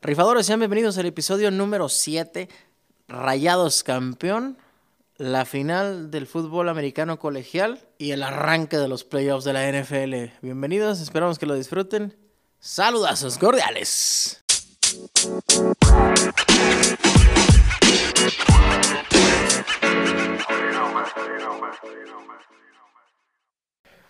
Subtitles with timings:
[0.00, 2.48] Rifadores, sean bienvenidos al episodio número 7,
[3.08, 4.56] Rayados campeón,
[5.16, 10.38] la final del fútbol americano colegial y el arranque de los playoffs de la NFL.
[10.40, 12.16] Bienvenidos, esperamos que lo disfruten.
[12.60, 14.44] Saludazos cordiales.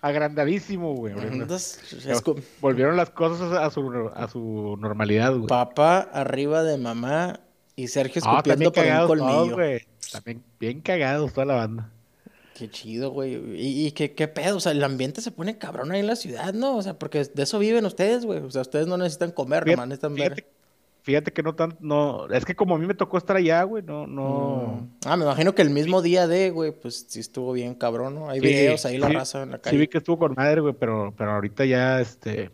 [0.00, 1.14] Agrandadísimo, güey.
[1.18, 2.22] Entonces, es
[2.60, 5.46] Volvieron las cosas a su, a su normalidad, güey.
[5.46, 7.40] papá arriba de mamá
[7.76, 9.54] y Sergio Ah, escupiendo por un todos, colmillo.
[9.54, 9.86] güey.
[10.12, 11.90] También bien cagados toda la banda.
[12.54, 13.34] Qué chido, güey.
[13.56, 14.56] ¿Y, y qué, qué pedo?
[14.56, 16.76] O sea, el ambiente se pone cabrón ahí en la ciudad, ¿no?
[16.76, 18.40] O sea, porque de eso viven ustedes, güey.
[18.40, 20.34] O sea, ustedes no necesitan comer, Fíjate, nomás necesitan ver.
[20.34, 20.57] fíjate
[21.02, 24.06] que no tan, no, es que como a mí me tocó estar allá, güey, no,
[24.06, 24.88] no.
[25.06, 28.28] Ah, me imagino que el mismo día de, güey, pues sí estuvo bien cabrón, ¿no?
[28.28, 29.78] Hay Sí, videos ahí la sí, raza en la Sí calle.
[29.78, 32.50] vi que estuvo con madre, güey, pero, pero ahorita ya, este,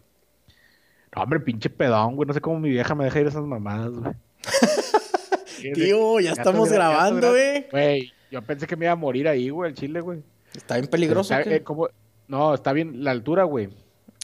[1.16, 3.44] no, hombre, pinche pedón, güey, no sé cómo mi vieja me deja ir a esas
[3.44, 4.12] mamadas, güey.
[5.74, 7.66] Tío, ya estamos ya grabando, güey.
[7.70, 10.22] Güey, yo pensé que me iba a morir ahí, güey, el chile, güey.
[10.54, 11.88] Está bien peligroso, Está- eh, como-
[12.28, 13.68] No, está bien la altura, güey.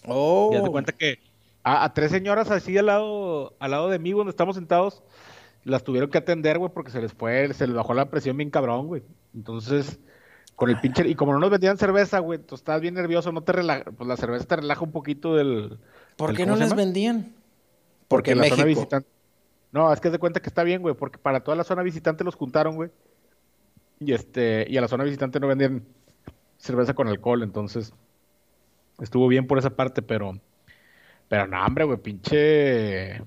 [0.06, 1.18] Oh, Ya te cuenta que
[1.62, 5.03] a, a tres señoras así al lado, al lado de mí, donde estamos sentados,
[5.64, 8.50] las tuvieron que atender, güey, porque se les fue, se les bajó la presión bien
[8.50, 9.02] cabrón, güey.
[9.34, 9.98] Entonces,
[10.56, 13.42] con el pinche, y como no nos vendían cerveza, güey, tú estás bien nervioso, no
[13.42, 15.78] te relaja, pues la cerveza te relaja un poquito del.
[16.17, 17.34] ¿por qué ¿cómo no se les vendían?
[18.08, 19.08] Porque Porque la zona visitante.
[19.72, 22.24] No, es que de cuenta que está bien, güey, porque para toda la zona visitante
[22.24, 22.91] los juntaron, güey.
[24.00, 25.84] Y este, y a la zona visitante no vendían
[26.58, 27.92] cerveza con alcohol, entonces
[29.00, 30.41] estuvo bien por esa parte, pero
[31.31, 33.23] pero no, hombre, güey, pinche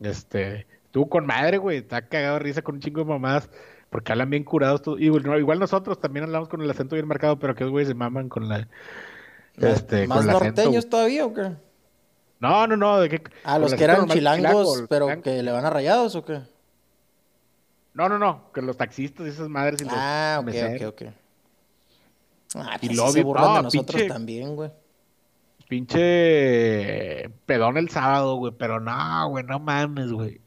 [0.00, 3.50] este, estuvo con madre, güey, está cagado de risa con un chingo de mamadas.
[3.90, 4.80] Porque hablan bien curados.
[4.86, 7.94] bueno, igual nosotros también hablamos con el acento bien marcado, pero que los güeyes se
[7.94, 8.66] maman con la.
[9.58, 10.62] ¿Más, Este, más con el acento.
[10.62, 11.52] norteños todavía o qué?
[12.40, 13.00] No, no, no.
[13.00, 16.14] De que, Ah, los que eran chilangos, chilango, los pero que le van a rayados
[16.14, 16.40] o qué?
[17.92, 20.90] No, no, no, que los taxistas y esas madres y los Ah, ok, meseros.
[20.92, 21.12] ok, ok.
[22.54, 24.70] Ah, Y pues así se burlan de no, nosotros pinche- también, güey.
[25.72, 30.42] Pinche pedón el sábado, güey, pero no, güey, no mames, güey.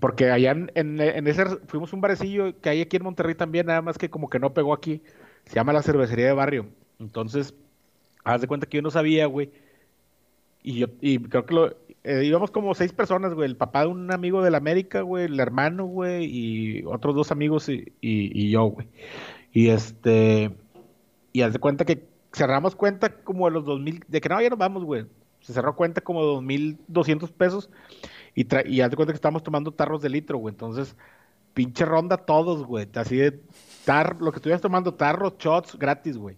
[0.00, 3.82] Porque allá en, en- ese fuimos un barecillo que hay aquí en Monterrey también, nada
[3.82, 5.02] más que como que no pegó aquí.
[5.44, 6.66] Se llama la cervecería de barrio.
[6.98, 7.54] Entonces,
[8.24, 9.50] haz de cuenta que yo no sabía, güey.
[10.62, 13.48] Y yo, y creo que lo, eh, íbamos como seis personas, güey.
[13.48, 17.68] El papá de un amigo del América, güey, el hermano, güey, y otros dos amigos
[17.68, 18.88] y, y, y yo, güey.
[19.52, 20.50] Y este,
[21.32, 24.50] y haz de cuenta que cerramos cuenta como de los 2000, de que no, ya
[24.50, 25.06] nos vamos, güey.
[25.40, 26.26] Se cerró cuenta como de
[26.86, 27.70] 2200 pesos
[28.34, 30.52] y, tra- y haz de cuenta que estábamos tomando tarros de litro, güey.
[30.52, 30.96] Entonces,
[31.54, 32.88] pinche ronda todos, güey.
[32.94, 33.40] Así de
[33.84, 36.36] tar, lo que estuvieras tomando, tarros, shots, gratis, güey.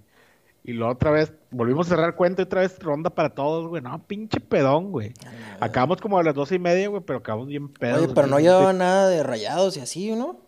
[0.62, 3.82] Y luego otra vez, volvimos a cerrar cuenta y otra vez ronda para todos, güey.
[3.82, 5.14] No, pinche pedón, güey.
[5.58, 8.02] Acabamos como a las doce y media, güey, pero acabamos bien pedos.
[8.02, 8.44] Oye, pero no güey.
[8.44, 10.38] llevaban nada de rayados y así, ¿no?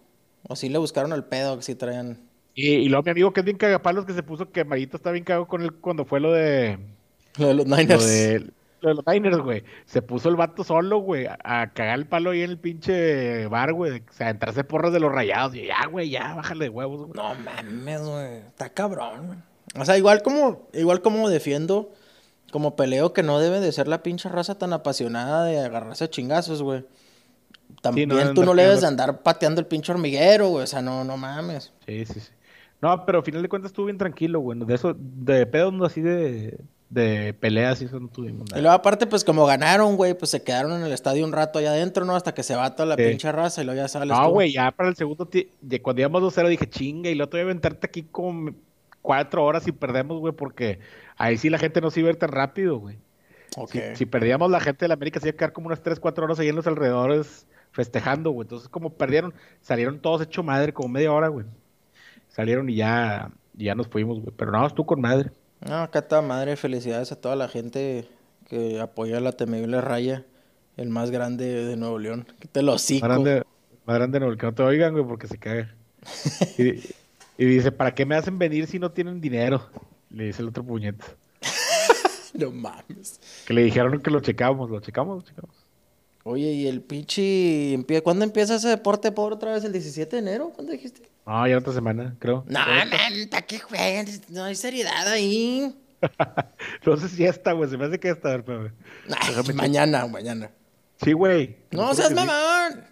[0.47, 2.19] O sí le buscaron el pedo que sí traían.
[2.55, 5.11] Y, y luego mi amigo que es bien cagapalos que se puso que Marito está
[5.11, 6.79] bien cagado con él cuando fue lo de...
[7.39, 8.07] Lo de los Lo Niners.
[8.07, 9.65] de, lo de los Niners, güey.
[9.87, 13.47] Se puso el vato solo, güey, a, a cagar el palo ahí en el pinche
[13.47, 14.01] bar, güey.
[14.01, 15.55] O sea, a entrarse porras de los rayados.
[15.55, 17.13] Y ya, güey, ya, bájale de huevos, güey.
[17.15, 18.37] No mames, güey.
[18.49, 19.39] Está cabrón, güey.
[19.81, 21.93] O sea, igual como, igual como defiendo,
[22.51, 26.11] como peleo que no debe de ser la pinche raza tan apasionada de agarrarse a
[26.11, 26.85] chingazos, güey.
[27.81, 30.65] También no deben tú no andar debes de andar pateando el pinche hormiguero, güey.
[30.65, 31.73] O sea, no, no mames.
[31.87, 32.31] Sí, sí, sí.
[32.83, 34.59] No, pero al final de cuentas estuvo bien tranquilo, güey.
[34.59, 36.59] De eso, de pedos no así de,
[36.91, 38.61] de peleas y eso no tuvimos Y nada.
[38.61, 41.71] luego aparte, pues como ganaron, güey, pues se quedaron en el estadio un rato allá
[41.71, 42.17] adentro, ¿no?
[42.17, 43.05] Hasta que se va toda la Sí.
[43.09, 45.29] pinche raza y luego ya sales No, güey, ya para el segundo,
[45.81, 48.53] cuando íbamos 2-0 dije, chinga, y te voy a aventarte aquí como
[49.01, 50.81] cuatro horas y perdemos, güey, porque
[51.17, 52.99] ahí sí la gente no se iba a ir tan rápido, güey.
[53.57, 53.71] Ok.
[53.71, 56.01] Si, si perdíamos la gente de la América se iba a quedar como unas 3,
[56.01, 58.45] 4 horas ahí en los alrededores festejando, güey.
[58.45, 61.47] Entonces, como perdieron, salieron todos hecho madre, como media hora, güey.
[62.33, 64.35] Salieron y ya, ya nos fuimos, güey.
[64.37, 65.31] Pero no, tú con madre.
[65.61, 68.09] No, acá está madre, felicidades a toda la gente
[68.49, 70.25] que apoya a la temible raya,
[70.77, 72.27] el más grande de Nuevo León.
[72.41, 73.45] Que te lo Más grande,
[73.87, 75.75] más grande no, que no te oigan, güey, porque se caga.
[76.59, 76.81] Y,
[77.39, 79.63] y dice, ¿para qué me hacen venir si no tienen dinero?
[80.11, 81.05] Le dice el otro puñete.
[82.35, 83.21] No mames.
[83.47, 85.55] Que le dijeron que lo checábamos, lo checamos, lo checamos.
[86.25, 87.79] Oye, ¿y el pinche...
[88.03, 89.65] ¿Cuándo empieza ese deporte por otra vez?
[89.65, 90.51] ¿El 17 de enero?
[90.55, 91.12] ¿Cuándo dijiste?
[91.27, 92.45] No, ya otra semana, creo.
[92.49, 92.91] No, man,
[93.31, 94.07] ¿para qué juegan?
[94.29, 95.75] No hay seriedad ahí.
[96.85, 98.73] No sé si esta, güey, se me hace que ver, espérame.
[99.09, 100.51] Ay, Déjame mañana, mañana.
[101.01, 101.59] Sí, güey.
[101.71, 102.15] No seas sí.
[102.15, 102.85] mamón.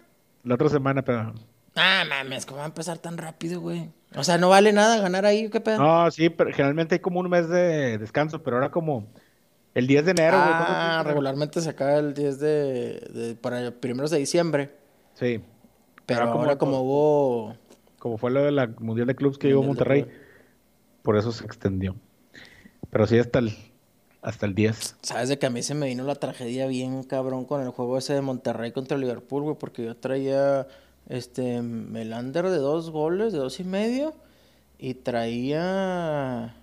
[0.43, 1.33] La otra semana, pero...
[1.75, 3.89] Ah, mames, ¿cómo va a empezar tan rápido, güey?
[4.15, 5.49] O sea, ¿no vale nada ganar ahí?
[5.49, 5.77] ¿Qué pedo?
[5.77, 9.07] No, sí, pero generalmente hay como un mes de descanso, pero ahora como
[9.73, 10.49] El 10 de enero, güey.
[10.53, 12.47] Ah, regularmente se acaba el 10 de,
[13.13, 14.71] de para primeros de diciembre.
[15.15, 15.41] Sí.
[16.05, 17.57] Pero Era como ahora como hubo...
[18.01, 20.07] Como fue lo de la Mundial de Clubs que llegó Monterrey,
[21.03, 21.95] por eso se extendió.
[22.89, 23.55] Pero sí hasta el,
[24.23, 24.95] hasta el 10.
[25.03, 27.99] Sabes de que a mí se me vino la tragedia bien cabrón con el juego
[27.99, 30.67] ese de Monterrey contra Liverpool, güey, porque yo traía
[31.09, 34.15] este el under de dos goles, de dos y medio,
[34.79, 36.55] y traía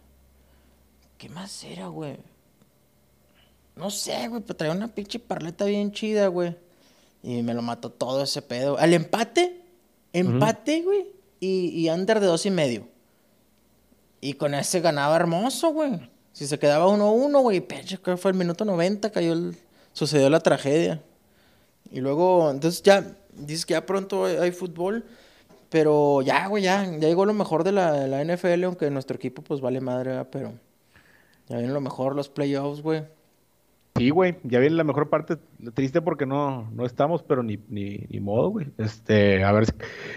[1.19, 2.17] ¿qué más era, güey?
[3.77, 6.57] No sé, güey, pero traía una pinche parleta bien chida, güey.
[7.23, 8.77] Y me lo mató todo ese pedo.
[8.77, 9.61] Al empate,
[10.13, 12.89] empate, güey, y, y under de dos y medio.
[14.21, 16.09] Y con ese ganaba hermoso, güey.
[16.33, 19.57] Si se quedaba 1-1, güey, pecho, que fue el minuto 90, cayó el...
[19.93, 21.03] sucedió la tragedia.
[21.91, 23.05] Y luego, entonces ya,
[23.35, 25.05] dices que ya pronto hay, hay fútbol,
[25.71, 29.43] pero ya, güey, ya, ya llegó lo mejor de la, la NFL, aunque nuestro equipo
[29.43, 30.29] pues vale madre, ¿verdad?
[30.31, 30.53] pero
[31.49, 33.05] ya viene lo mejor, los playoffs, güey.
[33.99, 35.37] Sí, güey, ya viene la mejor parte,
[35.75, 38.69] triste porque no, no estamos, pero ni, ni, ni modo, güey.
[38.79, 39.67] Este, a ver,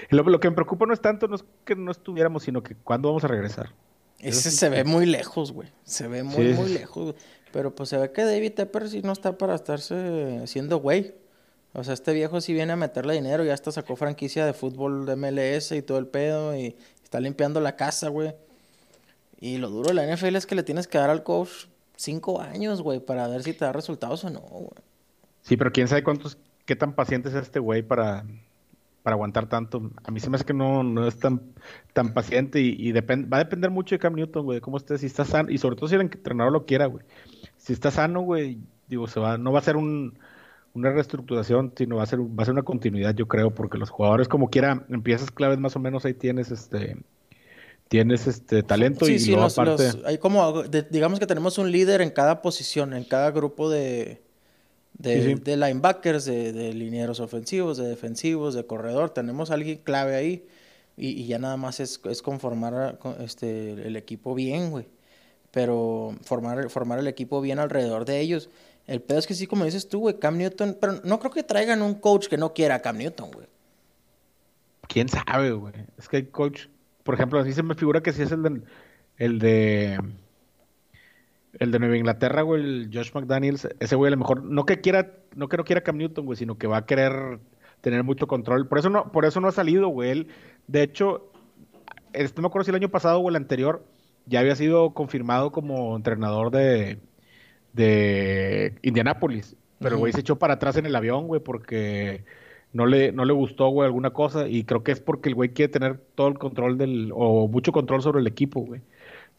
[0.10, 2.76] lo, lo que me preocupa no es tanto no es que no estuviéramos, sino que
[2.76, 3.74] cuándo vamos a regresar.
[4.20, 5.70] Ese se ve muy lejos, güey.
[5.84, 6.54] Se ve muy, Sí.
[6.54, 7.04] muy lejos.
[7.14, 7.16] güey.
[7.52, 11.16] Pero pues se ve que David Tepper sí no está para estarse haciendo güey.
[11.74, 13.44] O sea, este viejo sí viene a meterle dinero.
[13.44, 16.56] Ya hasta sacó franquicia de fútbol de MLS y todo el pedo.
[16.56, 18.34] Y está limpiando la casa, güey.
[19.40, 21.66] Y lo duro de la NFL es que le tienes que dar al coach
[22.02, 24.70] cinco años, güey, para ver si te da resultados o no, güey.
[25.42, 28.26] Sí, pero quién sabe cuántos, qué tan paciente es este güey para,
[29.04, 29.92] para aguantar tanto.
[30.04, 31.42] A mí se me hace que no, no es tan,
[31.94, 34.78] tan paciente y, y depend- va a depender mucho de Cam Newton, güey, de cómo
[34.78, 37.04] esté, si está sano, y sobre todo si el entrenador lo quiera, güey.
[37.58, 38.58] Si está sano, güey,
[38.88, 40.18] digo, se va, no va a ser un,
[40.74, 43.90] una reestructuración, sino va a ser, va a ser una continuidad, yo creo, porque los
[43.90, 46.98] jugadores como quiera, en piezas claves más o menos ahí tienes este
[47.92, 51.28] tienes este talento Sí, y sí, luego los- aparte los- hay como, de- digamos que
[51.28, 54.22] tenemos un líder en cada posición, en cada grupo de,
[54.98, 55.42] de, Sí, sí.
[55.44, 59.10] de linebackers, de, de linieros ofensivos, de defensivos, de corredor.
[59.10, 60.46] Tenemos a alguien clave ahí
[60.96, 64.88] y, y ya nada más es, es conformar a- este, el equipo bien, güey.
[65.52, 68.50] Pero formar, formar el equipo bien alrededor de ellos.
[68.88, 71.44] El pedo es que sí, como dices tú, güey, Cam Newton, pero no creo que
[71.44, 73.48] traigan un coach que no quiera a Cam Newton, güey.
[74.88, 75.74] quién sabe, güey.
[75.98, 76.68] Es que hay coach,
[77.04, 78.62] por ejemplo, así se me figura que si es el de
[79.18, 80.00] el de
[81.60, 84.82] el de Nueva Inglaterra, güey, el Josh McDaniels, ese güey a lo mejor no que
[84.82, 87.40] quiera, no que no quiera Cam Newton, güey, sino que va a querer
[87.82, 88.68] tener mucho control.
[88.68, 90.12] Por eso no, por eso no ha salido, güey.
[90.12, 90.28] Él,
[90.68, 91.32] de hecho,
[92.14, 93.86] este, no me acuerdo si el año pasado o el anterior
[94.26, 97.00] ya había sido confirmado como entrenador de
[97.74, 102.26] de Indianápolis, pero el güey se echó para atrás en el avión, güey, porque
[102.74, 105.50] no le, no le gustó, güey, alguna cosa, y creo que es porque el güey
[105.54, 108.82] quiere tener todo el control del, o mucho control sobre el equipo, güey.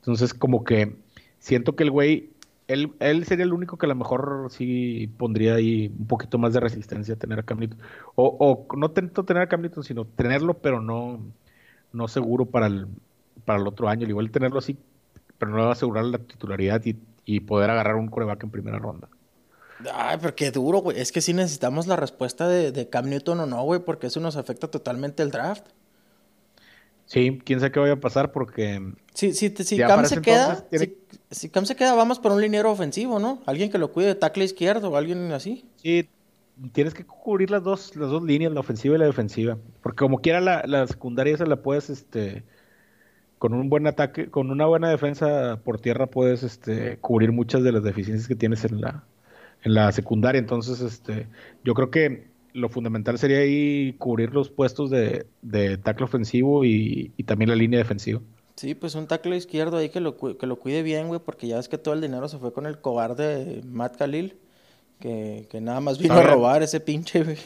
[0.00, 0.96] Entonces, como que
[1.38, 2.30] siento que el güey,
[2.68, 6.52] él, él sería el único que a lo mejor sí pondría ahí un poquito más
[6.54, 7.60] de resistencia a tener a Cam.
[8.16, 11.20] O, o no tanto tener a Cam sino tenerlo, pero no,
[11.92, 12.88] no seguro para el,
[13.44, 14.04] para el otro año.
[14.04, 14.78] Al igual tenerlo así,
[15.38, 18.50] pero no le va a asegurar la titularidad y, y poder agarrar un coreback en
[18.50, 19.08] primera ronda.
[19.92, 21.00] Ay, pero qué duro, güey.
[21.00, 24.20] Es que sí necesitamos la respuesta de, de Cam Newton o no, güey, porque eso
[24.20, 25.66] nos afecta totalmente el draft.
[27.06, 28.80] Sí, quién sabe qué vaya a pasar porque
[29.12, 30.94] Si, si, si Cam se queda, entonces tiene-
[31.30, 33.42] si, si Cam se queda, vamos por un liniero ofensivo, ¿no?
[33.44, 35.64] Alguien que lo cuide de tackle izquierdo o alguien así.
[35.76, 36.08] sí,
[36.72, 39.58] tienes que cubrir las dos, las dos líneas, la ofensiva y la defensiva.
[39.82, 42.44] Porque como quiera la, la secundaria esa la puedes, este,
[43.38, 47.72] con un buen ataque, con una buena defensa por tierra puedes este, cubrir muchas de
[47.72, 49.04] las deficiencias que tienes en la,
[49.62, 50.38] en la secundaria.
[50.38, 51.26] Entonces, este,
[51.64, 57.12] yo creo que lo fundamental sería ahí cubrir los puestos de, de tackle ofensivo y,
[57.16, 58.20] y también la línea defensiva.
[58.56, 61.56] Sí, pues un tackle izquierdo ahí que lo, que lo cuide bien, güey, porque ya
[61.56, 64.36] ves que todo el dinero se fue con el cobarde Matt Khalil,
[65.00, 67.38] que, que nada más vino a robar ese pinche, güey.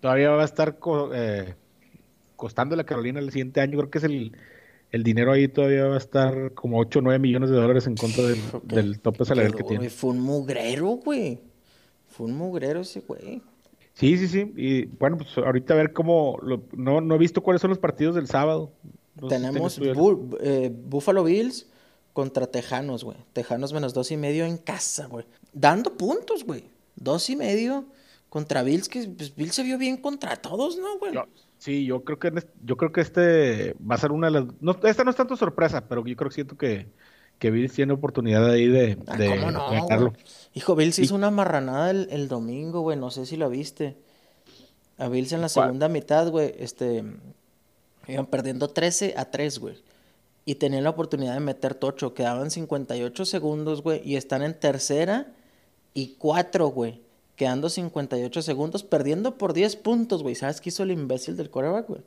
[0.00, 1.54] Todavía va a estar co- eh,
[2.36, 3.78] costando la Carolina el siguiente año.
[3.78, 4.32] Creo que es el,
[4.92, 7.96] el dinero ahí todavía va a estar como 8 o 9 millones de dólares en
[7.96, 9.90] contra del, del tope salarial que tiene.
[9.90, 11.40] Fue un mugrero, güey.
[12.08, 13.42] Fue un mugrero ese güey.
[13.94, 14.52] Sí, sí, sí.
[14.56, 16.38] Y bueno, pues ahorita a ver cómo.
[16.42, 18.72] lo- no, no he visto cuáles son los partidos del sábado.
[19.20, 21.66] No si Tenemos Bu- eh, Buffalo Bills
[22.12, 23.18] contra Tejanos, güey.
[23.32, 25.26] Tejanos menos dos y medio en casa, güey.
[25.52, 26.64] Dando puntos, güey.
[26.96, 27.86] Dos y medio
[28.28, 31.12] contra Bills, que pues, Bills se vio bien contra todos, ¿no, güey?
[31.14, 31.26] Yo-
[31.62, 34.44] sí, yo creo que este- yo creo que este va a ser una de las.
[34.60, 36.86] No, esta no es tanto sorpresa, pero yo creo que siento que,
[37.38, 40.10] que Bills tiene oportunidad ahí de, Ah, de- ¿cómo no, de ganarlo.
[40.10, 40.22] güey?
[40.54, 42.96] Hijo, Bills Y- hizo una marranada el, el domingo, güey.
[42.98, 43.96] No sé si la viste.
[44.98, 45.66] A Bills en la ¿Cuál?
[45.68, 47.02] segunda mitad, güey, este...
[48.08, 49.76] Iban perdiendo 13 a 3, güey.
[50.44, 52.14] y tenían la oportunidad de meter tocho.
[52.14, 55.28] Quedaban 58 segundos, güey, y están en tercera
[55.94, 57.00] y cuatro, güey.
[57.42, 60.36] Quedando 58 segundos, perdiendo por 10 puntos, güey.
[60.36, 62.00] ¿Sabes qué hizo el imbécil del coreback, güey?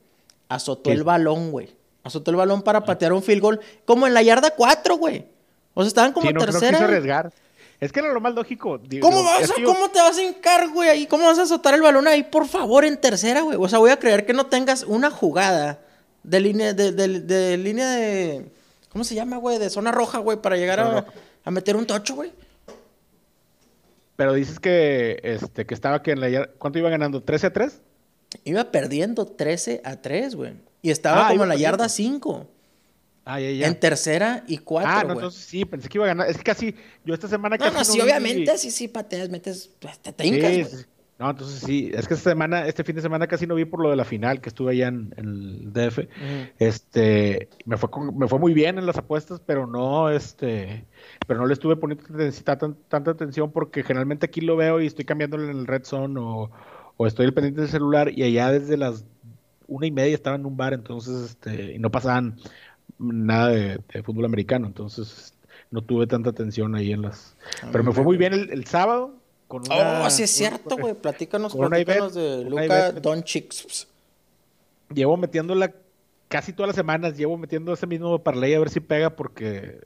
[0.48, 1.76] Azotó el balón, güey.
[2.06, 5.26] Azotó el balón para patear un field goal, como en la yarda 4, güey.
[5.74, 6.78] O sea, estaban como Sí, no, no tercera.
[6.78, 7.34] quiso arriesgar.
[7.82, 8.78] Es que era lo más lógico.
[8.78, 10.88] digo, ¿Cómo, vas a- yo- ¿Cómo te vas a hincar, güey?
[10.88, 11.06] ahí?
[11.06, 13.58] ¿Cómo vas a azotar el balón ahí, por favor, en tercera, güey?
[13.60, 15.80] O sea, voy a creer que no tengas una jugada
[16.24, 18.50] de línea de, de- de línea de...
[18.88, 19.58] ¿Cómo se llama, güey?
[19.58, 20.80] De zona roja, güey, para llegar
[21.44, 22.32] a meter un tocho, güey.
[24.16, 27.24] Pero dices que, este, que estaba que en la yarda- ¿Cuánto iba ganando?
[27.24, 27.82] ¿13 a 3?
[28.44, 30.54] Iba perdiendo 13 a 3, güey.
[30.82, 32.20] Y estaba Ah, como en la yarda perdiendo.
[32.22, 32.48] 5.
[33.26, 33.68] Ah, ya, ya.
[33.68, 36.30] En tercera y 4, ah, no, entonces sí, pensé que iba a ganar.
[36.30, 39.30] Es que casi, yo esta semana No, casi no, sí, vi- obviamente, sí, sí, pateas,
[39.30, 40.66] metes, pues, te, te Sí, hincas, güey.
[40.66, 40.86] sí.
[41.18, 43.82] No, entonces sí, es que esta semana, este fin de semana casi no vi por
[43.82, 46.10] lo de la final que estuve allá en, en el DF.
[46.60, 50.86] Este, me fue con- me fue muy bien en las apuestas, pero no, este,
[51.26, 52.04] pero no le estuve poniendo
[52.44, 55.86] tanta, tan- tanta atención porque generalmente aquí lo veo y estoy cambiándole en el Red
[55.86, 56.52] Zone o,
[56.98, 59.06] o estoy al pendiente del celular y allá desde las
[59.68, 62.36] una y media estaba en un bar, entonces, este, y no pasaban
[63.00, 65.34] nada de, de fútbol americano, entonces
[65.72, 67.36] no tuve tanta atención ahí en las,
[67.72, 70.94] pero me fue muy bien el, el sábado con una, Oh, sí es cierto, güey.
[70.94, 72.92] Platícanos, con platícanos Ivette, de Luca.
[72.94, 73.54] Doncic.
[74.94, 75.74] Llevo metiéndola
[76.28, 79.82] casi todas las semanas, llevo metiendo ese mismo parlay a ver si pega porque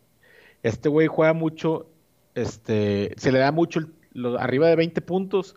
[0.63, 1.87] este güey juega mucho,
[2.35, 5.55] este, se le da mucho el- lo- arriba de 20 puntos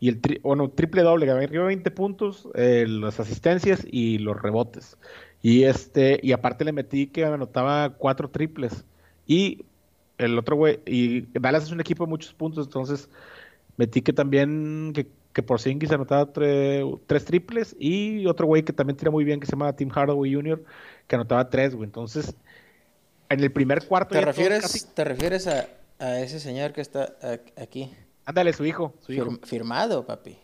[0.00, 4.40] y el tri- bueno, triple doble, arriba de 20 puntos, eh, las asistencias y los
[4.40, 4.96] rebotes.
[5.42, 8.84] Y este, y aparte le metí que anotaba cuatro triples.
[9.26, 9.64] Y
[10.18, 13.08] el otro güey, y Dallas es un equipo de muchos puntos, entonces
[13.78, 18.96] metí que también que, que Porzingis anotaba tre- tres triples y otro güey que también
[18.98, 20.62] tira muy bien que se llama Tim Hardaway Jr.
[21.06, 21.86] que anotaba tres, güey.
[21.86, 22.34] Entonces,
[23.30, 25.66] en el primer cuarto ¿Te refieres, casi- ¿Te refieres a,
[25.98, 27.14] a ese señor que está
[27.56, 27.90] aquí?
[28.24, 29.30] Ándale, su hijo, su hijo.
[29.30, 30.36] Fir- firmado, papi.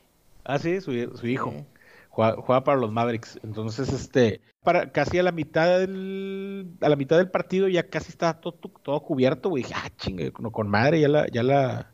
[0.44, 1.50] Ah, sí, su, su hijo.
[1.50, 1.64] Sí.
[2.10, 3.40] Juega, juega para los Mavericks.
[3.42, 8.10] Entonces, este, para casi a la mitad del, a la mitad del partido ya casi
[8.10, 9.64] estaba todo, todo cubierto, güey.
[9.64, 11.90] Dije, ah, chingue, no, con madre, ya la, ya la,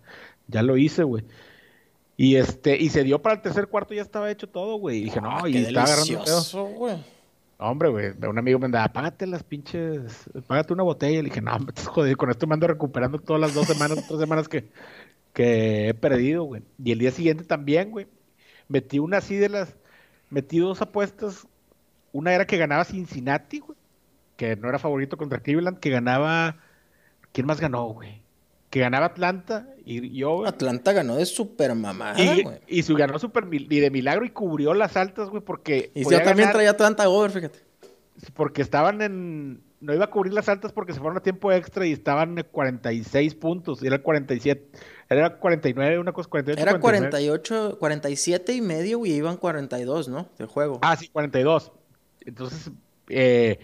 [0.50, 1.24] ya lo hice, güey.
[2.16, 4.98] Y este, y se dio para el tercer cuarto, ya estaba hecho todo, güey.
[4.98, 6.64] Y dije, no, Ah, y estaba agarrando pedo.
[6.66, 6.96] güey.
[7.62, 11.18] Hombre, güey, un amigo me andaba, págate las pinches, págate una botella.
[11.22, 14.04] Le dije, no, me estás jodido, con esto me ando recuperando todas las dos semanas,
[14.08, 14.70] tres semanas que,
[15.32, 16.62] que he perdido, güey.
[16.82, 18.06] Y el día siguiente también, güey.
[18.68, 19.76] Metí una así de las,
[20.30, 21.46] metí dos apuestas.
[22.12, 23.78] Una era que ganaba Cincinnati, güey,
[24.36, 26.56] que no era favorito contra Cleveland, que ganaba,
[27.32, 28.19] ¿quién más ganó, güey?
[28.70, 30.46] Que ganaba Atlanta y yo.
[30.46, 32.60] Atlanta ganó de super mamada, Y, güey.
[32.68, 36.10] y su ganó super y de milagro y cubrió las altas, güey, porque Y yo
[36.18, 37.58] también ganar- traía Atlanta over, fíjate.
[38.34, 39.62] porque estaban en.
[39.80, 42.44] No iba a cubrir las altas porque se fueron a tiempo extra y estaban en
[42.52, 43.82] 46 puntos.
[43.82, 44.68] Y era el 47.
[45.08, 46.60] Era 49, una cosa 48.
[46.62, 47.10] Era 49.
[47.10, 50.28] 48, 47 y medio, güey, iban 42, ¿no?
[50.38, 50.78] Del juego.
[50.82, 51.72] Ah, sí, 42.
[52.26, 52.70] Entonces,
[53.08, 53.58] eh,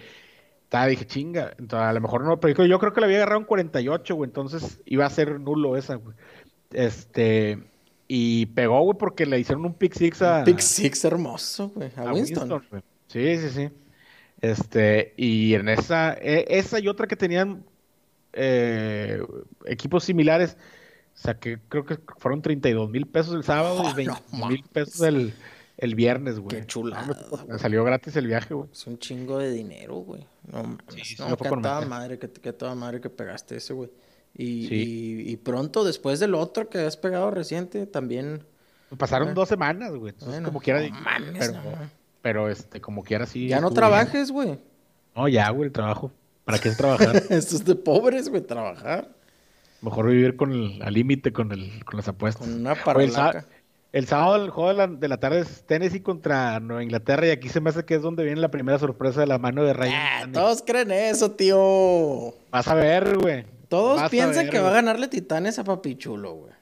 [0.66, 1.52] estaba, dije, chinga.
[1.58, 4.28] Entonces, a lo mejor no, pero yo creo que le había agarrado un 48, güey.
[4.28, 6.14] Entonces iba a ser nulo esa, güey.
[6.72, 7.58] Este.
[8.08, 10.44] Y pegó, güey, porque le hicieron un pick six a.
[10.44, 11.90] Pick six hermoso, güey.
[11.96, 12.50] A, a Winston.
[12.52, 12.82] Winston, güey.
[13.08, 13.70] Sí, sí, sí.
[14.40, 17.64] Este, y en esa, e- esa y otra que tenían
[18.32, 19.20] eh,
[19.64, 20.56] equipos similares,
[21.14, 25.00] saqué, creo que fueron 32 mil pesos el sábado Oh, y 20 no mil pesos
[25.00, 25.32] el,
[25.78, 26.60] el viernes, güey.
[26.60, 28.68] Qué chulada, No, me, salió gratis el viaje, güey.
[28.72, 30.26] Es un chingo de dinero, güey.
[30.50, 32.18] No sí no, que toda madre.
[32.18, 33.90] que, que toda madre que pegaste ese, güey.
[34.34, 35.24] Y, Sí.
[35.26, 38.42] y, y pronto, después del otro que has pegado reciente, también.
[38.98, 40.10] Pasaron dos semanas, güey.
[40.10, 41.60] Entonces, Bueno, como quiera, no mames, pero,
[42.22, 43.48] pero este, como quiera, sí.
[43.48, 44.58] ya no trabajes, güey.
[45.14, 46.12] No, ya, güey, el trabajo.
[46.44, 47.16] ¿Para qué es trabajar?
[47.30, 49.10] Esto es de pobres, güey, trabajar.
[49.82, 52.46] Mejor vivir con el, al límite con, el, con las apuestas.
[52.46, 53.46] Con una paralaca.
[53.96, 57.30] El sábado el juego de la, de la tarde es Tennessee contra Nueva Inglaterra y
[57.30, 59.72] aquí se me hace que es donde viene la primera sorpresa de la mano de
[59.72, 59.94] Ryan.
[59.94, 62.34] Ah, todos creen eso, tío.
[62.50, 63.46] Vas a ver, güey.
[63.68, 66.52] Todos Vas piensan ver, que va a ganarle Titanes a Papichulo, güey.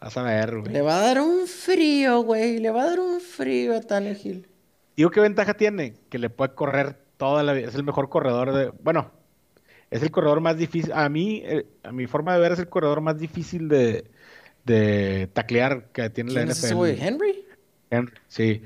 [0.00, 0.72] Vas a ver, güey.
[0.72, 2.60] Le va a dar un frío, güey.
[2.60, 4.48] Le va a dar un frío a Tannehill.
[4.96, 5.96] Digo, ¿qué ventaja tiene?
[6.08, 7.68] Que le puede correr toda la vida.
[7.68, 8.72] Es el mejor corredor de...
[8.82, 9.10] Bueno,
[9.90, 10.94] es el corredor más difícil.
[10.94, 14.06] A mí, eh, a mi forma de ver, es el corredor más difícil de,
[14.66, 16.66] de taclear que tiene la ¿Quién es NFL.
[16.66, 17.00] ese güey?
[17.00, 17.44] ¿Henry?
[17.90, 18.62] Henry, sí.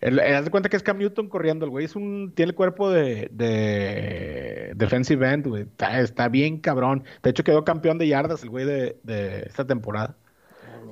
[0.00, 1.64] El, el- haz de cuenta que es Cam Newton corriendo.
[1.64, 5.62] El güey es un, tiene el cuerpo de, de defensive end, güey.
[5.62, 7.04] Está, está bien cabrón.
[7.22, 10.16] De hecho, quedó campeón de yardas el güey de, de esta temporada.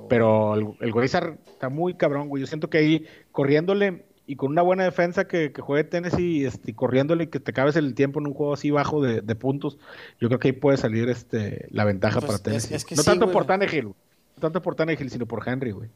[0.09, 2.41] Pero el, el güey está, está muy cabrón, güey.
[2.41, 6.71] Yo siento que ahí corriéndole y con una buena defensa que, que juegue Tennessee este,
[6.71, 9.77] y corriéndole y que te cabes el tiempo en un juego así bajo de, puntos,
[10.19, 12.95] yo creo que ahí puede salir este, la ventaja pues, para Tennessee.
[12.95, 13.93] no tanto por Tannehill,
[14.39, 15.89] tanto por Tannehill, sino por Henry, güey.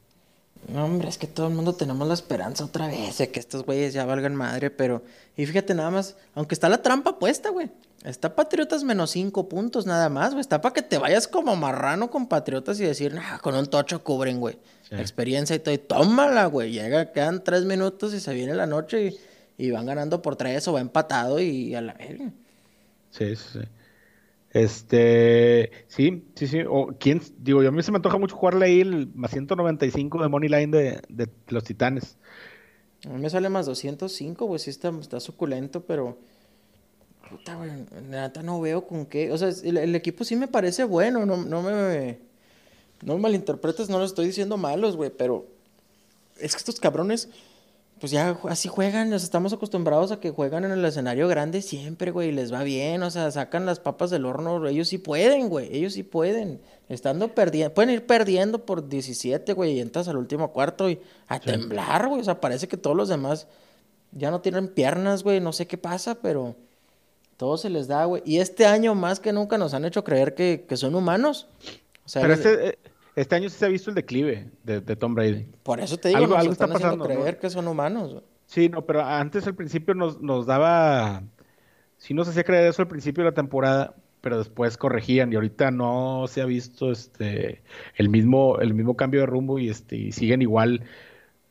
[0.67, 3.65] No, hombre, es que todo el mundo tenemos la esperanza otra vez de que estos
[3.65, 5.01] güeyes ya valgan madre, pero...
[5.37, 7.69] Y fíjate nada más, aunque está la trampa puesta, güey.
[8.03, 10.41] Está Patriotas menos cinco puntos nada más, güey.
[10.41, 14.03] Está para que te vayas como marrano con Patriotas y decir, nah, con un tocho
[14.03, 14.57] cubren, güey.
[14.91, 15.73] Experiencia y todo.
[15.73, 16.71] Y tómala, güey.
[16.71, 19.19] Llega, quedan tres minutos y se viene la noche y,
[19.65, 22.31] y van ganando por tres o va empatado y a la verga.
[23.11, 23.59] Sí, sí, sí.
[24.51, 26.59] Este, sí, sí, sí.
[26.67, 30.21] O, ¿quién, digo, yo a mí se me antoja mucho jugarle ahí el más 195
[30.21, 32.17] de Money Line de, de los Titanes.
[33.05, 36.17] A mí me sale más 205, güey, sí está, está suculento, pero...
[37.29, 37.71] Puta, güey,
[38.09, 39.31] nada, no veo con qué...
[39.31, 42.19] O sea, el, equipo sí me parece bueno, no, no me...
[43.03, 45.45] No me malinterpretes, no lo estoy diciendo malos, güey, pero...
[46.37, 47.29] Es que estos cabrones
[47.99, 52.11] pues ya así juegan, nos estamos acostumbrados a que juegan en el escenario grande siempre,
[52.11, 55.49] güey, y les va bien, o sea, sacan las papas del horno, ellos sí pueden,
[55.49, 60.17] güey, ellos sí pueden, estando perdiendo, pueden ir perdiendo por 17, güey, y entras al
[60.17, 63.47] último cuarto y a temblar, güey, o sea, parece que todos los demás
[64.11, 66.55] ya no tienen piernas, güey, no sé qué pasa, pero
[67.35, 70.35] todo se les da, güey, y este año más que nunca nos han hecho creer
[70.35, 71.47] que, que son humanos.
[72.05, 72.79] O sea, pero este,
[73.15, 75.47] este año sí se ha visto el declive de, Tom Brady.
[75.63, 78.21] Por eso te digo, algo, algo está pasando, creer que son humanos.
[78.45, 81.23] Sí, no, pero antes al principio nos, nos daba,
[81.97, 85.71] sí nos hacía creer eso al principio de la temporada, pero después corregían y ahorita
[85.71, 87.61] no se ha visto este
[87.95, 90.81] el mismo el mismo cambio de rumbo y este y siguen igual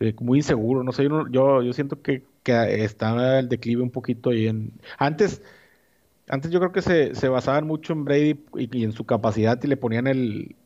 [0.00, 4.30] eh, muy inseguro, no sé, yo, yo, siento que, que está el declive un poquito
[4.30, 5.42] ahí en antes
[6.28, 9.66] antes yo creo que se, se basaban mucho en Brady y en su capacidad y
[9.66, 10.56] le ponían el,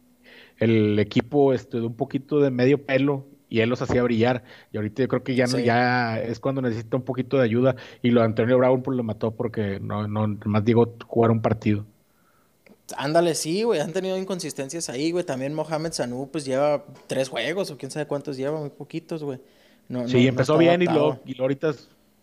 [0.62, 4.44] el equipo este, de un poquito de medio pelo y él los hacía brillar.
[4.72, 7.76] Y ahorita yo creo que ya no, ya es cuando necesita un poquito de ayuda.
[8.00, 11.42] Y lo de Antonio Brown pues, lo mató porque no, no más digo jugar un
[11.42, 11.84] partido.
[12.96, 15.24] Ándale, sí, güey, han tenido inconsistencias ahí, güey.
[15.24, 19.40] También Mohamed Sanu, pues lleva tres juegos o quién sabe cuántos lleva, muy poquitos, güey.
[19.88, 21.74] No, sí, empezó bien y lo, y ahorita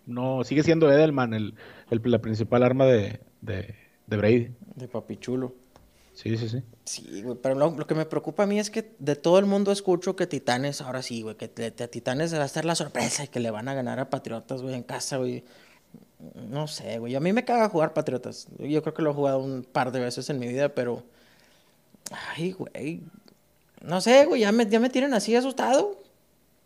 [0.05, 1.53] no, sigue siendo Edelman el,
[1.89, 3.75] la principal arma de, de,
[4.07, 4.51] de Brady.
[4.75, 5.53] De papichulo.
[6.21, 6.61] Sí, sí, sí.
[6.83, 9.71] Sí, güey, pero lo, que me preocupa a mí es que de todo el mundo
[9.71, 13.29] escucho que Titanes, ahora sí, güey, que a Titanes va a estar la sorpresa y
[13.29, 15.45] que le van a ganar a Patriotas, güey, en casa, güey.
[16.49, 18.49] No sé, güey, a mí me caga jugar Patriotas.
[18.57, 21.05] Yo creo que lo he jugado un par de veces en mi vida, pero...
[22.11, 23.01] Ay, güey.
[23.81, 26.01] No sé, güey, ya me, ya me tienen así asustado.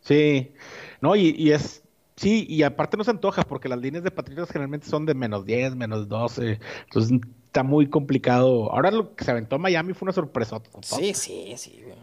[0.01, 0.51] Sí,
[0.99, 1.82] no, y, y es,
[2.15, 5.45] Sí, y aparte no se antoja porque las líneas de Patriotas generalmente son de menos
[5.45, 6.59] 10, menos 12.
[6.85, 8.71] Entonces está muy complicado.
[8.71, 10.61] Ahora lo que se aventó Miami fue una sorpresa.
[10.81, 11.97] Sí, sí, sí, güey.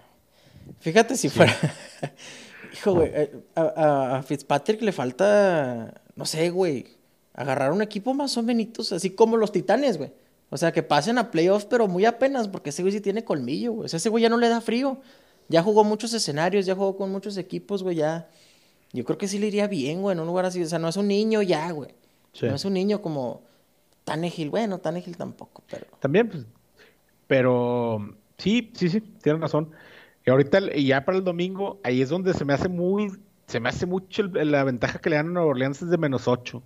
[0.80, 1.56] Fíjate si fuera.
[2.72, 6.86] Hijo, güey, eh, a, Fitzpatrick le falta, no sé, güey,
[7.34, 10.12] agarrar un equipo más o menos así como los Titanes, güey.
[10.50, 13.72] O sea, que pasen a playoffs, pero muy apenas, porque ese güey sí tiene colmillo,
[13.72, 13.86] güey.
[13.86, 15.00] O sea, ese güey ya no le da frío.
[15.48, 18.28] Ya jugó muchos escenarios, ya jugó con muchos equipos, güey, ya.
[18.92, 20.62] Yo creo que sí le iría bien, güey, en un lugar así.
[20.62, 21.94] O sea, no es un niño ya, güey.
[22.42, 23.42] No es un niño como
[24.04, 25.86] Tanegil, bueno, Tanegil tampoco, pero.
[26.00, 26.46] También, pues.
[27.26, 29.70] Pero sí, sí, sí, tienen razón.
[30.26, 33.12] Y ahorita, y ya para el domingo, ahí es donde se me hace muy.
[33.46, 36.28] Se me hace mucho la ventaja que le dan a Nueva Orleans es de menos
[36.28, 36.62] 8.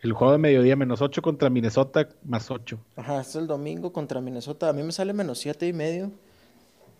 [0.00, 2.78] El juego de mediodía, menos 8 contra Minnesota, más 8.
[2.96, 4.68] Ajá, es el domingo contra Minnesota.
[4.68, 6.12] A mí me sale menos 7 y medio.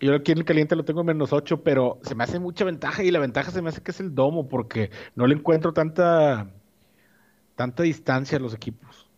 [0.00, 2.64] Yo aquí en el caliente lo tengo en menos 8, pero se me hace mucha
[2.64, 5.72] ventaja y la ventaja se me hace que es el domo porque no le encuentro
[5.72, 6.50] tanta,
[7.54, 9.08] tanta distancia a los equipos.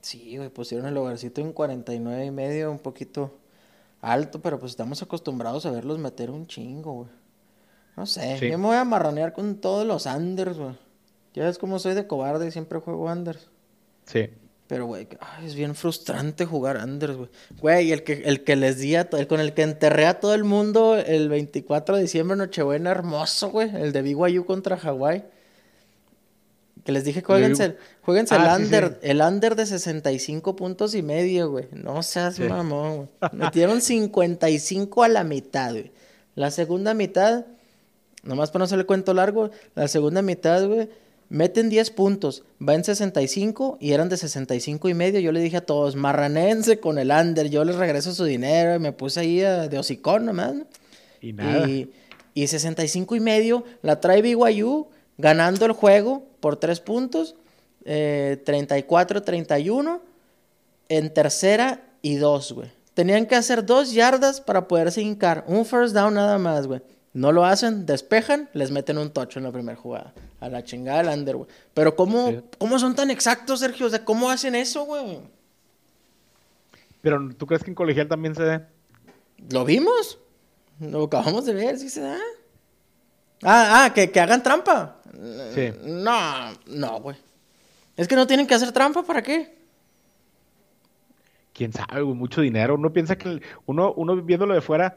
[0.00, 3.38] Sí, güey, pusieron el hogarcito en 49 y medio, un poquito
[4.00, 7.08] alto, pero pues estamos acostumbrados a verlos meter un chingo, güey.
[7.96, 10.76] No sé, yo me voy a marronear con todos los Anders, güey.
[11.34, 13.50] Ya ves cómo soy de cobarde y siempre juego Anders.
[14.04, 14.30] Sí.
[14.68, 15.08] Pero, güey,
[15.44, 17.30] es bien frustrante jugar Anders, güey.
[17.58, 20.34] Güey, el que, el que les di a el con el que enterré a todo
[20.34, 23.74] el mundo el 24 de diciembre, Nochebuena, hermoso, güey.
[23.74, 25.24] El de BYU contra Hawái.
[26.84, 31.50] Que les dije, jueguense, jueguense el, ah, under, el under de 65 puntos y medio,
[31.50, 31.68] güey.
[31.72, 33.08] No seas mamón, güey.
[33.32, 35.92] Metieron 55 a la mitad, güey.
[36.34, 37.46] La segunda mitad,
[38.22, 40.88] nomás para no hacerle cuento largo, la segunda mitad, güey,
[41.28, 45.20] meten 10 puntos, va en 65 y eran de 65 y medio.
[45.20, 48.78] Yo le dije a todos, marranense con el under, yo les regreso su dinero y
[48.78, 50.54] me puse ahí de hocicón nomás.
[51.20, 51.68] Y nada.
[51.68, 51.90] Y,
[52.34, 54.88] y 65 y medio la trae BYU
[55.18, 57.34] ganando el juego por tres puntos,
[57.84, 60.00] eh, 34-31,
[60.88, 62.70] en tercera y dos, güey.
[62.94, 66.80] Tenían que hacer dos yardas para poderse hincar, un first down nada más, güey.
[67.14, 70.12] No lo hacen, despejan, les meten un tocho en la primera jugada.
[70.40, 71.48] A la chingada del under, güey.
[71.74, 72.40] Pero ¿cómo, Sí.
[72.58, 73.86] ¿cómo son tan exactos, Sergio?
[73.86, 75.20] O sea, ¿cómo hacen eso, güey?
[77.00, 78.60] Pero ¿tú crees que en colegial también se dé?
[79.50, 80.18] ¿Lo vimos?
[80.80, 82.18] Lo acabamos de ver, sí se da.
[83.42, 84.96] Ah, ah, que, que hagan trampa.
[85.54, 85.72] Sí.
[85.84, 87.16] No, no, güey.
[87.96, 89.58] Es que no tienen que hacer trampa, ¿para qué?
[91.58, 92.76] quién sabe, güey, mucho dinero.
[92.76, 94.96] Uno piensa que, uno, uno viéndolo de fuera,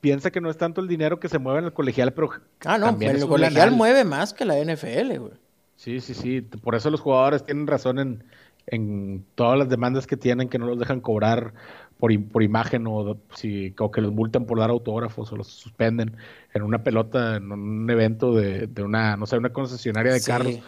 [0.00, 2.30] piensa que no es tanto el dinero que se mueve en el colegial, pero
[2.64, 5.32] Ah, no, también el colegial mueve más que la NFL, güey.
[5.76, 6.40] Sí, sí, sí.
[6.40, 8.24] Por eso los jugadores tienen razón en,
[8.66, 11.54] en todas las demandas que tienen, que no los dejan cobrar
[11.98, 16.16] por, por imagen o, si, o que los multan por dar autógrafos o los suspenden
[16.54, 20.30] en una pelota, en un evento de, de una, no sé, una concesionaria de Sí.
[20.30, 20.58] carros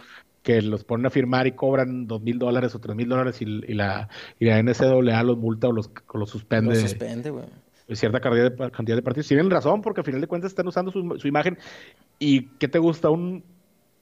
[0.43, 3.45] que los ponen a firmar y cobran dos mil dólares o tres mil dólares y,
[3.45, 6.73] la, y la NCAA los multa o los, o los suspende.
[6.73, 7.45] Lo suspende, güey.
[7.95, 9.27] Cierta cantidad de, pa- cantidad de partidos.
[9.27, 11.57] Tienen razón, porque al final de cuentas están usando su, su imagen.
[12.19, 13.09] ¿Y qué te gusta?
[13.09, 13.43] Un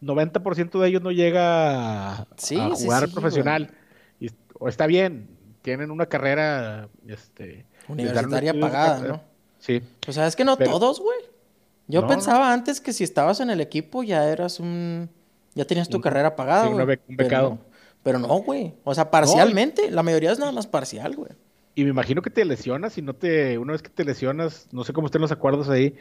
[0.01, 3.71] 90% de ellos no llega a, Sí, a sí, jugar sí, profesional.
[4.19, 4.27] Y,
[4.59, 5.29] o está bien,
[5.61, 9.21] tienen una carrera este, Universitaria pagada, ¿no?
[9.59, 9.81] Sí.
[10.07, 11.17] O sea, es que no Pero- todos, güey.
[11.87, 15.09] Yo No, pensaba antes que si estabas en el equipo ya eras un...
[15.55, 16.99] Ya tenías tu Un- carrera pagada, güey.
[17.07, 17.57] un becado.
[18.03, 18.75] Pero no, güey.
[18.83, 19.89] O sea, parcialmente.
[19.91, 21.31] La mayoría es nada más parcial, güey.
[21.75, 24.83] Y me imagino que te lesionas y no te, una vez que te lesionas, no
[24.83, 25.95] sé cómo estén los acuerdos ahí,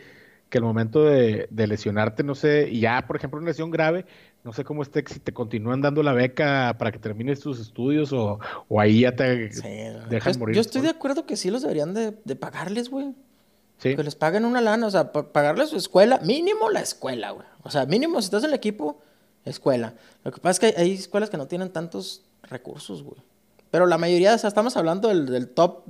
[0.49, 4.07] que el momento de, de lesionarte, no sé, y ya, por ejemplo, una lesión grave,
[4.45, 8.13] no sé cómo esté, si te continúan dando la beca para que termines tus estudios
[8.13, 9.69] o, o ahí ya te Sí,
[10.09, 10.55] dejan yo, morir.
[10.57, 13.15] yo estoy de acuerdo que sí los deberían de, de pagarles, güey.
[13.77, 17.31] Sí, Que les paguen una lana, o sea, pa- pagarles su escuela, mínimo la escuela,
[17.31, 17.47] güey.
[17.63, 19.01] O sea, mínimo si estás en el equipo,
[19.45, 19.95] escuela.
[20.25, 23.21] Lo que pasa es que hay, hay escuelas que no tienen tantos recursos, güey.
[23.71, 25.85] Pero la mayoría, o sea, estamos hablando del, del top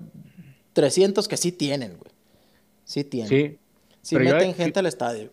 [0.72, 2.10] 300 que sí tienen, güey.
[2.84, 3.28] Sí tienen.
[3.28, 3.58] sí.
[4.02, 5.30] Sí Pero yo- meten gente al estadio.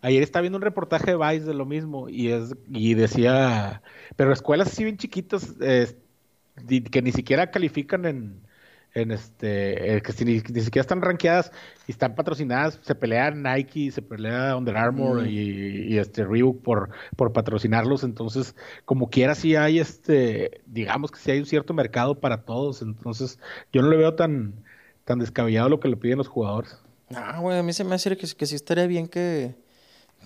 [0.00, 3.82] Ayer estaba viendo un reportaje de Vice de lo mismo y es y decía,
[4.16, 5.96] pero escuelas así bien chiquitas eh,
[6.90, 8.43] que ni siquiera califican en,
[8.94, 11.50] en este, eh, que si ni, ni siquiera están rankeadas
[11.88, 15.26] y están patrocinadas, se pelean Nike, se pelea Under Armour Mm.
[15.26, 18.54] y, y, este Reebok por, por patrocinarlos, entonces
[18.84, 23.38] como quiera sí hay este, digamos que sí hay un cierto mercado para todos, entonces
[23.72, 24.54] yo no le veo tan,
[25.04, 26.78] tan descabellado lo que le piden los jugadores.
[27.14, 29.56] Ah, güey, a mí se me hace que, que sí estaría bien que,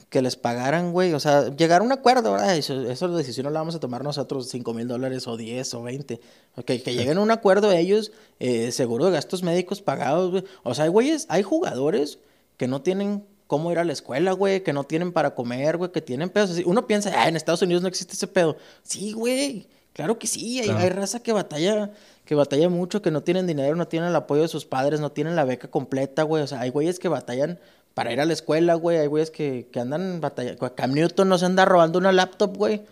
[0.08, 1.12] que les pagaran, güey.
[1.12, 2.56] O sea, llegar a un acuerdo, ¿verdad?
[2.56, 5.74] Eso, eso la decisión no la vamos a tomar nosotros, 5 mil dólares o 10
[5.74, 6.20] o 20.
[6.56, 10.44] Ok, que lleguen a un acuerdo ellos, eh, seguro de gastos médicos pagados, güey.
[10.62, 12.18] O sea, hay güeyes, hay jugadores
[12.56, 15.90] que no tienen cómo ir a la escuela, güey, que no tienen para comer, güey,
[15.92, 16.62] que tienen pedos así.
[16.66, 18.56] Uno piensa, ah, en Estados Unidos no existe ese pedo.
[18.82, 20.58] Sí, güey, claro que sí.
[20.60, 20.80] Hay, Claro.
[20.80, 21.90] hay raza que batalla,
[22.24, 25.12] que batalla mucho, que no tienen dinero, no tienen el apoyo de sus padres, no
[25.12, 26.42] tienen la beca completa, güey.
[26.42, 27.58] O sea, hay güeyes que batallan
[27.94, 28.98] para ir a la escuela, güey.
[28.98, 30.74] Hay güeyes que, que andan batallando.
[30.74, 32.82] Cam Newton no se anda robando una laptop, güey.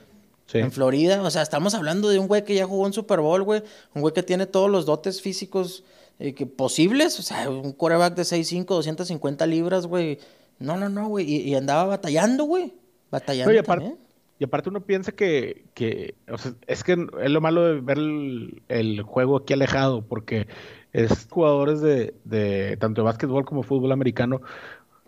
[0.46, 0.58] Sí.
[0.58, 3.42] En Florida, o sea, estamos hablando de un güey que ya jugó un Super Bowl,
[3.42, 3.62] güey.
[3.94, 5.84] Un güey que tiene todos los dotes físicos
[6.18, 7.18] eh, que posibles.
[7.18, 10.18] O sea, un coreback de 6'5, 250 libras, güey.
[10.58, 11.30] No, no, no, güey.
[11.30, 12.74] Y, y andaba batallando, güey.
[13.10, 14.06] Batallando No, y aparte, también.
[14.38, 17.98] y aparte uno piensa que, que, o sea, es que es lo malo de ver
[17.98, 20.46] el, el juego aquí alejado, porque
[20.92, 24.40] es jugadores de, de tanto de básquetbol como fútbol americano,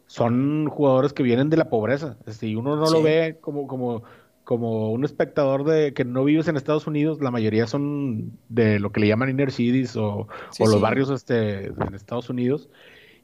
[0.09, 2.95] son jugadores que vienen de la pobreza, y uno no Sí.
[2.95, 4.03] lo ve como, como,
[4.43, 8.91] como un espectador de que no vives en Estados Unidos, la mayoría son de lo
[8.91, 10.81] que le llaman inner cities o, Sí, o los sí.
[10.81, 12.69] barrios este, en Estados Unidos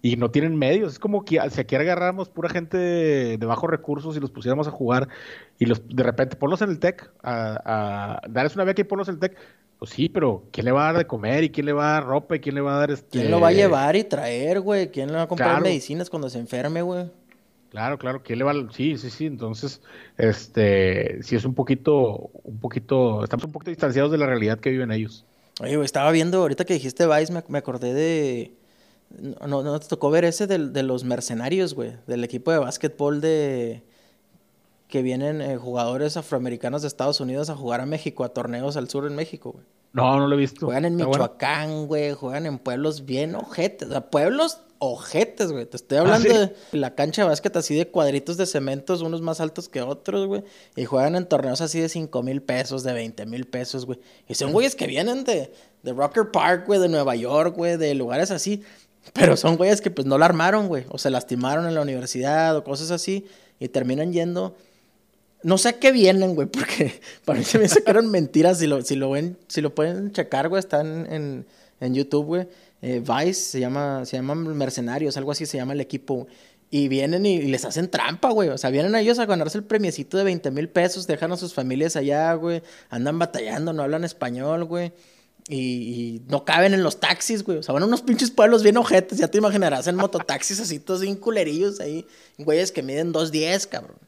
[0.05, 0.93] y no tienen medios.
[0.93, 4.69] Es como que si aquí agarráramos pura gente de, de bajos recursos y los pusiéramos
[4.69, 5.09] a jugar
[5.59, 9.09] y los de repente ponlos en el TEC, a, a darles una beca y ponlos
[9.09, 9.35] en el TEC.
[9.79, 11.43] Pues sí, pero ¿quién le va a dar de comer?
[11.45, 12.37] ¿Y quién le va a dar ropa?
[12.37, 13.19] ¿Y quién le va a dar este...
[13.19, 14.91] ¿Quién lo va a llevar y traer, güey?
[14.91, 15.65] ¿Quién le va a comprar Claro.
[15.65, 17.07] medicinas cuando se enferme, güey?
[17.71, 18.73] Claro, claro, ¿quién le va a...
[18.73, 19.25] Sí, sí, sí.
[19.25, 19.81] Entonces,
[20.19, 24.69] este, sí es un poquito, un poquito, estamos un poquito distanciados de la realidad que
[24.69, 25.25] viven ellos.
[25.63, 28.53] Oye, güey, estaba viendo, ahorita que dijiste Vice, me, me acordé de...
[29.21, 31.93] No, no te tocó ver ese del- de, los mercenarios, güey.
[32.07, 33.83] Del equipo de básquetbol de...
[34.89, 38.89] Que vienen eh, jugadores afroamericanos de Estados Unidos a jugar a México, a torneos al
[38.89, 39.65] sur en México, güey.
[39.93, 40.67] No, no lo he visto.
[40.67, 41.11] Juegan en bueno.
[41.11, 42.13] Michoacán, güey.
[42.13, 43.89] Juegan en pueblos bien ojetes.
[43.89, 45.67] O sea, pueblos ojetes, güey.
[45.67, 46.35] Te estoy hablando ¿sí?
[46.73, 50.27] de la cancha de básquet así de cuadritos de cementos, unos más altos que otros,
[50.27, 50.43] güey.
[50.77, 54.01] Y juegan en torneos así de 5 mil pesos, de 20 mil pesos, güey.
[54.29, 57.95] Y son güeyes que vienen de, de Rocker Park, güey, de Nueva York, güey, de
[57.95, 58.63] lugares así.
[59.13, 60.85] Pero son güeyes que pues no la armaron, güey.
[60.89, 63.27] O se lastimaron en la universidad o cosas así.
[63.61, 64.57] Y terminan yendo.
[65.43, 68.59] No sé a qué vienen, güey, porque para mí se me mentiras.
[68.59, 71.47] Si lo, si lo ven, si lo pueden checar, güey, están en,
[71.81, 72.49] en YouTube, güey.
[72.87, 76.27] Eh, Vice se llama, se llama Mercenarios, algo así se llama el equipo.
[76.71, 78.49] Y vienen y, les hacen trampa, güey.
[78.49, 81.37] O sea, vienen a ellos a ganarse el premiecito de 20 mil pesos, dejan a
[81.37, 82.63] sus familias allá, güey.
[82.91, 84.93] Andan batallando, no hablan español, güey.
[85.49, 87.59] Y, no caben en los taxis, güey.
[87.59, 89.19] O sea, van a unos pinches pueblos bien ojetes.
[89.19, 92.07] Ya te imaginarás en mototaxis así, todos bien culerillos ahí.
[92.39, 93.99] Güeyes que miden 2.10, cabrón.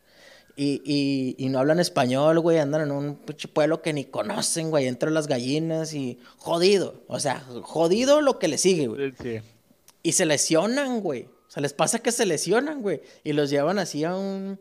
[0.57, 2.59] Y, y, y, no hablan español, güey.
[2.59, 4.87] Andan en un pinche pueblo que ni conocen, güey.
[4.87, 7.03] Entre las gallinas y jodido.
[7.09, 9.13] O sea, jodido lo que le sigue, güey.
[9.23, 9.41] Sí.
[10.03, 11.25] Y se lesionan, güey.
[11.25, 13.03] O sea, les pasa que se lesionan, güey.
[13.23, 14.59] Y los llevan así a un.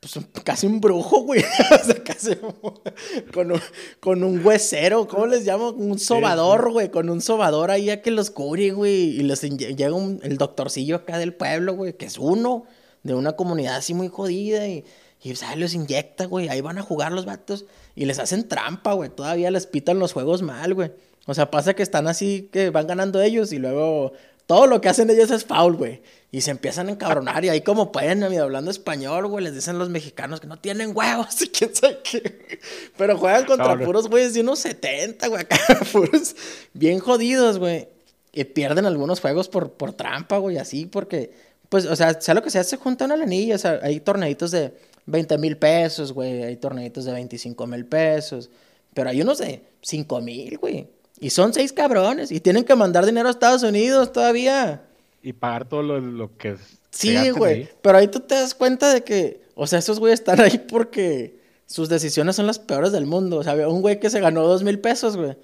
[0.00, 1.42] Pues casi un brujo, güey.
[1.82, 2.36] o sea, casi.
[3.32, 3.60] con, un,
[4.00, 5.70] con un huesero, ¿cómo les llamo?
[5.70, 6.90] Un sobador, güey.
[6.90, 9.18] Con un sobador ahí a que los cubre, güey.
[9.18, 12.64] Y les llega el doctorcillo acá del pueblo, güey, que es uno
[13.02, 14.66] de una comunidad así muy jodida.
[14.68, 14.84] Y,
[15.22, 16.48] y o sea, los inyecta, güey.
[16.48, 17.64] Ahí van a jugar los vatos.
[17.94, 19.10] Y les hacen trampa, güey.
[19.10, 20.92] Todavía les pitan los juegos mal, güey.
[21.26, 24.12] O sea, pasa que están así, que van ganando ellos y luego
[24.46, 26.02] todo lo que hacen ellos es foul, güey.
[26.36, 29.88] Y se empiezan a encabronar y ahí como pueden, hablando español, güey, les dicen los
[29.88, 32.60] mexicanos que no tienen huevos y quién sabe qué.
[32.94, 35.56] Pero juegan contra puros güeyes de unos 70, güey, acá,
[35.92, 36.36] puros
[36.74, 37.88] bien jodidos, güey.
[38.34, 41.32] Y pierden algunos juegos por, por trampa, güey, así, porque,
[41.70, 44.00] pues, o sea, sea lo que sea, se juntan a la anilla, o sea, hay
[44.00, 44.74] torneitos de
[45.06, 48.50] 20 mil pesos, güey, hay torneitos de 25 mil pesos,
[48.92, 50.86] pero hay unos de 5 mil, güey.
[51.18, 54.82] Y son seis cabrones y tienen que mandar dinero a Estados Unidos todavía.
[55.22, 56.60] Y pagar todo lo, que es.
[56.90, 57.68] Sí, güey.
[57.82, 61.40] Pero ahí tú te das cuenta de que, o sea, esos güeyes están ahí porque
[61.66, 63.38] sus decisiones son las peores del mundo.
[63.38, 65.36] O sea, había un güey que se ganó dos mil pesos, güey.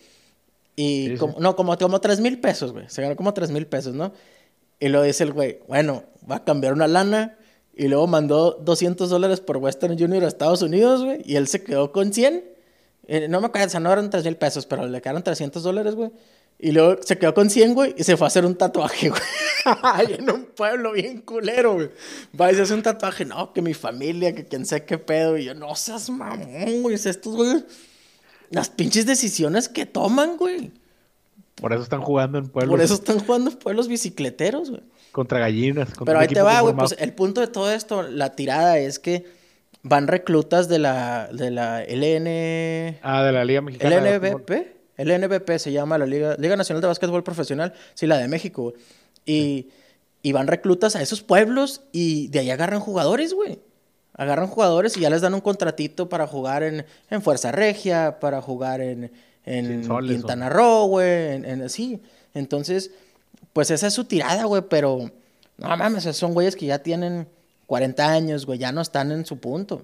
[0.77, 2.85] Y como, no, como, como tres mil pesos, güey.
[2.89, 4.13] Se ganó como tres mil pesos, ¿no?
[4.79, 7.39] Y luego dice el güey, bueno, va a cambiar una lana.
[7.75, 11.23] Y luego mandó 200 dólares por Western Junior a Estados Unidos, güey.
[11.25, 12.45] Y él se quedó con 100.
[13.07, 15.63] Eh, no me acuerdo, o sea, no eran 3 mil pesos, pero le quedaron 300
[15.63, 16.11] dólares, güey.
[16.59, 19.21] Y luego se quedó con 100, güey, y se fue a hacer un tatuaje, güey.
[20.09, 21.91] en un pueblo bien culero, güey.
[22.39, 25.37] Va y se hace un tatuaje, no, que mi familia, que quien sé qué pedo.
[25.39, 26.95] Y yo, no seas mamón, güey.
[26.95, 27.65] Estos, güey,
[28.51, 30.73] las pinches decisiones que toman, güey.
[31.57, 32.71] Por eso están jugando en pueblos.
[32.71, 34.83] Por eso están jugando en pueblos bicicleteros, güey.
[35.13, 35.91] Contra gallinas.
[35.91, 36.75] Contra Pero ahí te va, güey.
[36.75, 39.27] Pues el punto de todo esto, la tirada es que
[39.83, 42.99] van reclutas de la, de la LN...
[43.03, 44.01] Ah, de la Liga Mexicana.
[44.01, 44.51] LNBP.
[44.97, 47.73] LNBP se llama la Liga, Liga Nacional de Básquetbol Profesional.
[47.95, 48.75] Sí, la de México.
[49.25, 49.69] Y,
[50.23, 53.59] y van reclutas a esos pueblos y de ahí agarran jugadores, güey.
[54.15, 58.43] Agarran jugadores y ya les dan un contratito para jugar en, en Fuerza Regia, para
[58.43, 59.11] jugar en,
[59.45, 61.35] en Quintana Roo, güey.
[61.35, 62.01] En, sí.
[62.35, 62.91] Entonces,
[63.53, 64.63] pues esa es su tirada, güey.
[64.69, 65.11] Pero,
[65.57, 67.27] no mames, son güeyes que ya tienen
[67.67, 69.83] 40 años, güey, ya no están en su punto.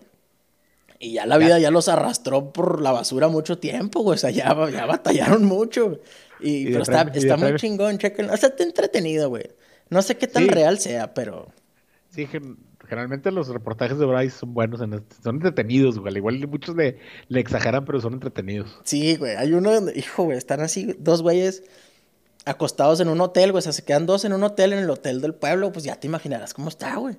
[1.00, 4.16] Y ya la vida ya, los arrastró por la basura mucho tiempo, güey.
[4.16, 6.00] O sea, ya, ya batallaron mucho.
[6.40, 8.30] Y, pero está, está muy chingón, chequen.
[8.30, 9.50] O sea, está entretenido, güey.
[9.90, 11.48] No sé qué tan real sea, pero.
[12.10, 12.26] Sí,
[12.88, 16.16] generalmente los reportajes de Bryce son buenos, en son entretenidos, güey.
[16.16, 16.98] Igual muchos le,
[17.28, 18.78] le exageran, pero son entretenidos.
[18.84, 19.36] Sí, güey.
[19.36, 21.64] Hay uno donde, hijo, güey, están así, dos güeyes
[22.44, 23.60] acostados en un hotel, güey.
[23.60, 25.72] O sea, se quedan dos en un hotel en el hotel del pueblo.
[25.72, 27.16] Pues ya te imaginarás cómo está, güey.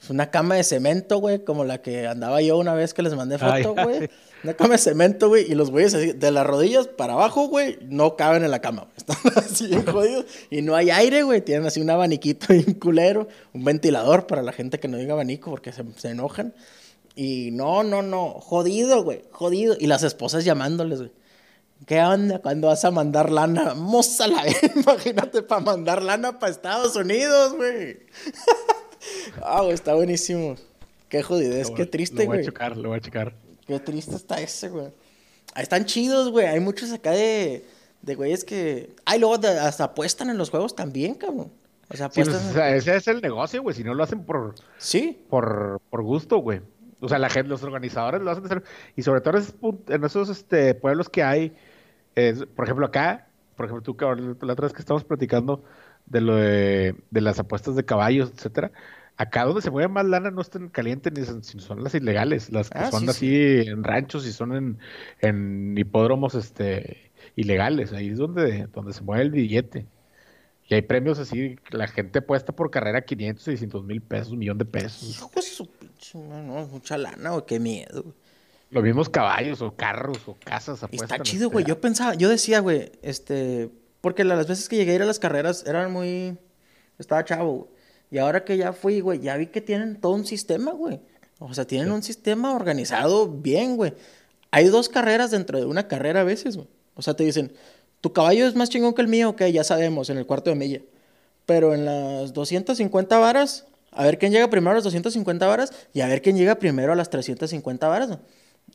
[0.00, 3.14] Es una cama de cemento, güey, como la que andaba yo una vez que les
[3.14, 4.08] mandé foto, güey.
[4.44, 7.78] Una cama de cemento, güey, y los güeyes así, de las rodillas para abajo, güey,
[7.82, 8.88] no caben en la cama.
[8.96, 10.26] Están así bien jodidos.
[10.50, 11.40] Y no hay aire, güey.
[11.40, 15.50] Tienen así un abaniquito bien culero, un ventilador para la gente que no diga abanico
[15.50, 16.54] porque se, se enojan.
[17.14, 19.74] Y no, no, no, jodido, güey, jodido.
[19.78, 21.12] Y las esposas llamándoles, güey.
[21.84, 23.64] ¿Qué onda cuando vas a mandar lana?
[23.64, 27.98] Vamos a la imagínate para mandar lana para Estados Unidos, güey.
[29.42, 30.56] Ah, güey, está buenísimo.
[31.08, 32.26] Qué jodidez, qué triste, güey.
[32.26, 33.34] Lo voy a checar, lo voy a checar.
[33.66, 34.88] Qué triste está ese, güey.
[35.56, 36.46] Están chidos, güey.
[36.46, 37.64] Hay muchos acá de,
[38.02, 38.94] de güeyes que.
[39.04, 41.52] Ay, luego hasta apuestan en los juegos también, cabrón.
[41.88, 42.40] O sea, apuestan.
[42.40, 43.74] Pues, o sea, ese es el negocio, güey.
[43.74, 44.54] Si no lo hacen por.
[44.78, 45.24] Sí.
[45.30, 46.60] Por, por gusto, güey.
[47.00, 48.62] O sea, la gente, los organizadores lo hacen.
[48.96, 49.38] Y sobre todo
[49.88, 51.56] en esos, este, pueblos que hay.
[52.54, 53.28] por ejemplo, acá.
[53.56, 53.96] Por ejemplo, tú,
[54.44, 55.64] la otra vez que estamos platicando
[56.04, 58.70] de lo de, de las apuestas de caballos, etcétera
[59.16, 62.70] acá donde se mueve más lana no están calientes ni son, son las ilegales, las
[62.70, 64.78] que ah, son así en ranchos y son en,
[65.20, 69.86] en hipódromos este ilegales, ahí es donde, donde se mueve el billete.
[70.68, 74.58] Y hay premios así, la gente puesta por carrera 500, 600 mil pesos, un millón
[74.58, 75.10] de pesos.
[75.10, 78.04] Hijo de su pinche, no, mucha lana, güey, qué miedo.
[78.70, 81.20] Los mismos caballos o carros o casas apuestan.
[81.20, 81.64] Está chido, güey.
[81.64, 85.20] Yo pensaba, yo decía, güey, este, porque las veces que llegué a ir a las
[85.20, 86.36] carreras eran muy,
[86.98, 87.68] estaba chavo,
[88.10, 91.00] y ahora que ya fui, güey, ya vi que tienen todo un sistema, güey.
[91.38, 93.92] O sea, tienen un sistema organizado bien, güey.
[94.50, 96.68] Hay dos carreras dentro de una carrera a veces, güey.
[96.94, 97.52] O sea, te dicen,
[98.00, 100.56] tu caballo es más chingón que el mío, ok, ya sabemos, en el cuarto de
[100.56, 100.80] milla.
[101.44, 103.66] Pero en las 250 varas
[103.96, 106.92] a ver quién llega primero a las 250 varas y a ver quién llega primero
[106.92, 108.18] a las 350 varas.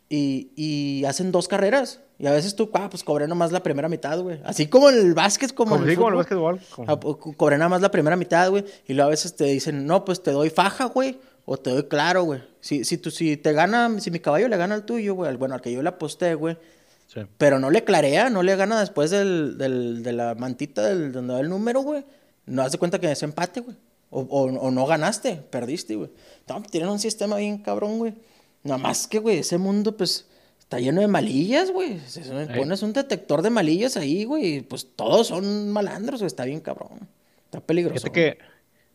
[0.09, 1.99] Y, y hacen dos carreras.
[2.19, 4.39] Y a veces tú, ah, pues cobré nomás la primera mitad, güey.
[4.43, 6.55] Así como en el básquet, como, Como en el sí, como el fútbol.
[6.57, 6.85] básquetbol.
[6.87, 8.65] Ah, como- co- cobré nada más la primera mitad, güey.
[8.87, 11.17] Y luego a veces te dicen, no, pues te doy faja, güey.
[11.45, 12.41] O te doy claro, güey.
[12.59, 15.35] Si, si, tú, si te gana, si mi caballo le gana al tuyo, güey.
[15.37, 16.57] Bueno, al que yo le aposté, güey.
[17.07, 17.21] Sí.
[17.37, 21.33] Pero no le clarea, no le gana después del, del- de la mantita del, donde
[21.33, 22.05] va el número, güey.
[22.45, 23.75] No hace cuenta que es empate, güey.
[24.11, 26.09] O, o, o no ganaste, perdiste, güey.
[26.47, 28.13] No, tienen un sistema bien cabrón, güey.
[28.63, 30.27] Nada más que, güey, ese mundo, pues,
[30.59, 31.99] está lleno de malillas, güey.
[32.55, 36.27] Pones un detector de malillas ahí, güey, pues todos son malandros, güey.
[36.27, 37.07] Está bien cabrón.
[37.45, 37.95] Está peligroso.
[38.07, 38.37] Fíjate que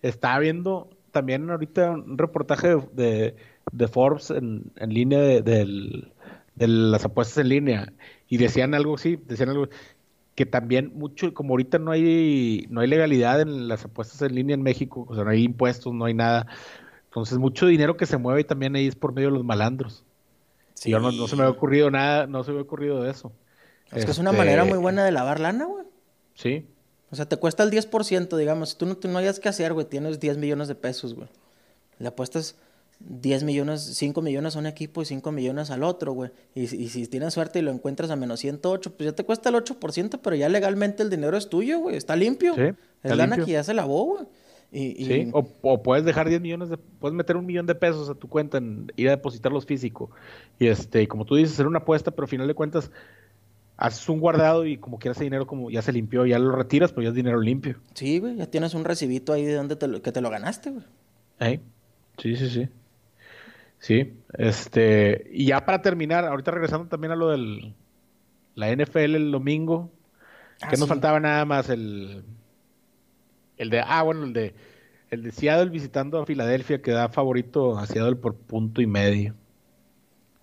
[0.08, 3.36] estaba viendo también ahorita un reportaje de, de,
[3.72, 6.12] de Forbes en, en línea de, del-
[6.54, 7.92] de las apuestas en línea
[8.28, 9.68] y decían algo sí, decían algo
[10.34, 14.54] que también mucho, como ahorita no hay, no hay legalidad en las apuestas en línea
[14.54, 16.46] en México, o sea, no hay impuestos, no hay nada.
[17.16, 20.04] Entonces, mucho dinero que se mueve también ahí es por medio de los malandros.
[20.74, 20.90] Sí.
[20.90, 23.10] Y yo no, no se me había ocurrido nada, no se me había ocurrido de
[23.10, 23.32] eso.
[23.90, 25.86] Es que es una Este, manera muy buena de lavar lana, güey.
[26.34, 26.66] Sí,
[27.10, 28.70] O sea, te cuesta el 10%, digamos.
[28.70, 31.28] Si tú no, tú no hayas que hacer, güey, tienes 10 millones de pesos, güey.
[31.98, 32.56] Le apuestas
[33.00, 36.30] 10 millones, 5 millones a un equipo y 5 millones al otro, güey.
[36.54, 39.24] Y, si- y si tienes suerte y lo encuentras a menos 108, pues ya te
[39.24, 41.96] cuesta el 8%, pero ya legalmente el dinero es tuyo, güey.
[41.96, 42.54] Está limpio.
[42.54, 42.60] Sí,
[43.02, 43.46] es lana limpio.
[43.46, 44.24] que ya se lavó, güey.
[44.72, 47.74] Y, y- Sí, o, o puedes dejar 10 millones de, puedes meter un millón de
[47.74, 50.10] pesos a tu cuenta en ir a depositarlos físico.
[50.58, 52.90] Y este, como tú dices, hacer una apuesta, pero al final de cuentas,
[53.76, 56.92] haces un guardado y como quieras ese dinero como ya se limpió, ya lo retiras,
[56.92, 57.76] pero ya es dinero limpio.
[57.94, 60.70] Sí, güey, ya tienes un recibito ahí de donde te lo, que te lo ganaste,
[60.70, 60.84] güey.
[61.40, 61.60] ¿Eh?
[62.18, 62.68] Sí, sí, sí.
[63.78, 67.74] Sí, este, y ya para terminar, ahorita regresando también a lo del
[68.54, 69.90] la NFL el domingo,
[70.62, 70.88] Ah, que nos sí.
[70.88, 72.24] faltaba nada más el
[73.56, 74.54] el de ah, bueno, el de
[75.10, 79.34] el de Seattle visitando a Filadelfia que da favorito a Seattle por punto y medio.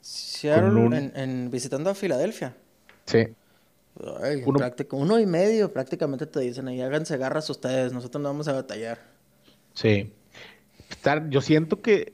[0.02, 2.56] Seattle un- en, en- visitando a Filadelfia.
[3.06, 3.28] Sí.
[4.24, 8.30] Ay, Uno- práctico- uno y medio prácticamente te dicen ahí, háganse garras ustedes, nosotros no
[8.30, 9.00] vamos a batallar.
[9.74, 10.12] Sí.
[10.90, 12.14] Estar, yo siento que,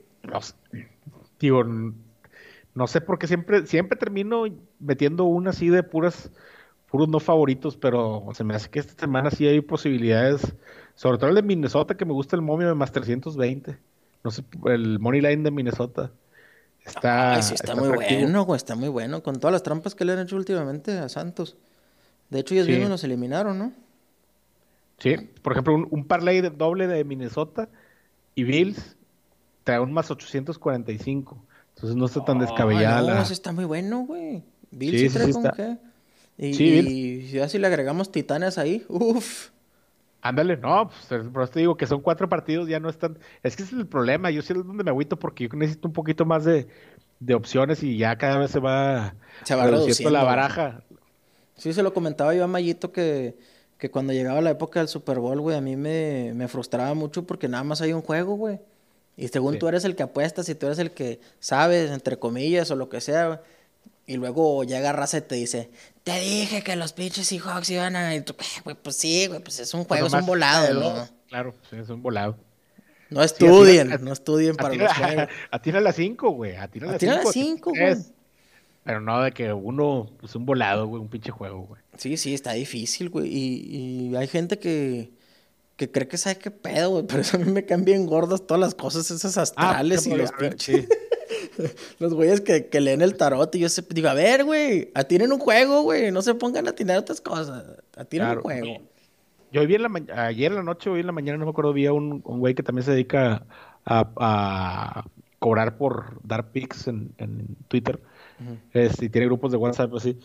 [1.38, 4.44] digo, no sé por qué siempre, siempre termino
[4.78, 6.30] metiendo una así de puras,
[6.90, 10.54] puros no favoritos, pero se me hace que esta semana sí hay posibilidades,
[10.94, 13.78] sobre todo el de Minnesota, que me gusta el momio de más 320.
[14.24, 16.10] No sé, el money line de Minnesota.
[16.84, 18.20] Está, Ay, sí, está, muy atractivo.
[18.22, 19.22] bueno, güey, está muy bueno.
[19.22, 21.56] Con todas las trampas que le han hecho últimamente a Santos.
[22.30, 22.72] De hecho, ellos Sí.
[22.72, 23.72] mismos los eliminaron, ¿no?
[24.98, 27.68] Sí, por ejemplo, un, un parlay de- doble de Minnesota
[28.34, 28.96] y Bills
[29.64, 31.42] trae un más 845.
[31.74, 34.42] Entonces no está tan descabellada Ay, no, la- está muy bueno, güey.
[34.70, 35.56] Bill Sí, trae como está.
[35.56, 35.78] que.
[36.40, 39.50] Y, Sí, y ya si le agregamos titanes ahí, uff.
[40.22, 43.18] Ándale, no, pues por eso te digo que son cuatro partidos, ya no están.
[43.42, 45.88] Es que ese es el problema, yo sí es donde me agüito porque yo necesito
[45.88, 46.68] un poquito más de,
[47.20, 50.82] de opciones y ya cada vez se va, Se va reduciendo la baraja.
[51.56, 53.36] Sí, se lo comentaba yo a Mayito que,
[53.78, 57.26] que cuando llegaba la época del Super Bowl, güey, a mí me, me frustraba mucho
[57.26, 58.60] porque nada más hay un juego, güey.
[59.16, 59.58] Y según Sí.
[59.58, 62.88] tú eres el que apuestas y tú eres el que sabes, entre comillas, o lo
[62.90, 63.38] que sea, güey.
[64.10, 65.70] Y luego llega raza y te dice,
[66.02, 68.12] te dije que los pinches Seahawks iban a...
[68.16, 71.08] Y tú, "Eh, güey, pues sí, güey, pues es un juego, es un volado, ¿no?
[71.28, 72.36] Claro, es un volado.
[73.08, 75.28] No estudien, atira- no estudien para Atira, los juegos.
[75.52, 76.56] atira a las cinco, güey.
[76.56, 77.70] Atira a las Atira a las cinco.
[77.70, 77.98] cinco, tres.
[77.98, 78.14] güey.
[78.82, 81.80] Pero no de que uno, pues un volado, güey, un pinche juego, güey.
[81.96, 83.28] Sí, sí, está difícil, güey.
[83.32, 85.12] Y, y hay gente que,
[85.76, 87.04] que cree que sabe qué pedo, güey.
[87.06, 90.32] Pero eso a mí me caen bien gordas todas las cosas esas astrales y los
[90.32, 90.86] pinches.
[90.88, 90.88] sí.
[91.98, 95.32] Los güeyes que, que leen el tarot y yo se, digo, a ver, güey, atienen
[95.32, 96.10] un juego, güey.
[96.12, 97.64] No se pongan a atinar otras cosas.
[97.96, 98.40] Atienen Claro.
[98.40, 98.82] un juego.
[99.52, 101.72] Yo vi en la ayer en la noche, hoy en la mañana, no me acuerdo,
[101.72, 103.44] vi a un, un güey que también se dedica
[103.84, 105.04] a, a
[105.40, 108.00] cobrar por dar pics en, en Twitter.
[108.72, 110.16] Este, y tiene grupos de WhatsApp así,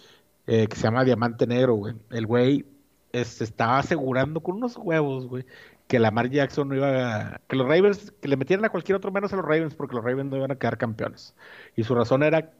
[0.47, 1.95] eh, que se llama Diamante Negro, güey.
[2.11, 2.65] El güey
[3.11, 5.43] este, estaba asegurando con unos huevos, güey,
[5.87, 7.41] que Lamar Jackson no iba a...
[7.47, 10.03] Que los Ravens, que le metieran a cualquier otro menos a los Ravens, porque los
[10.03, 11.35] Ravens no iban a quedar campeones.
[11.75, 12.51] Y su razón era...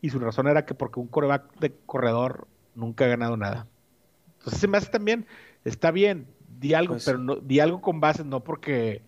[0.00, 3.66] Y su razón era que porque un coreback de corredor nunca ha ganado nada.
[4.38, 5.26] Entonces se me hace también,
[5.64, 6.26] está bien,
[6.58, 9.02] di algo, Pues- pero no, di algo con bases, no porque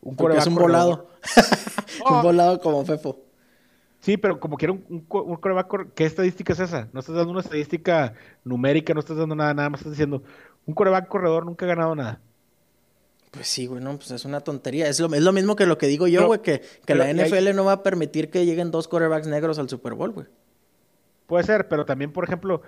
[0.00, 1.10] un Porque es un volado.
[2.10, 3.18] un volado como Fefo.
[4.00, 6.88] Sí, pero como quiera un, un, un quarterback cor- ¿qué estadística es esa?
[6.94, 10.22] No estás dando una estadística numérica, no estás dando nada, nada más estás diciendo,
[10.64, 12.18] un coreback corredor nunca ha ganado nada.
[13.30, 14.88] Pues sí, güey, no, pues es una tontería.
[14.88, 17.14] Es lo, es lo mismo que lo que digo yo, güey, que, que la hay-
[17.14, 20.26] NFL no va a permitir que lleguen dos quarterbacks negros al Super Bowl, güey.
[21.26, 22.60] Puede ser, pero también, por ejemplo,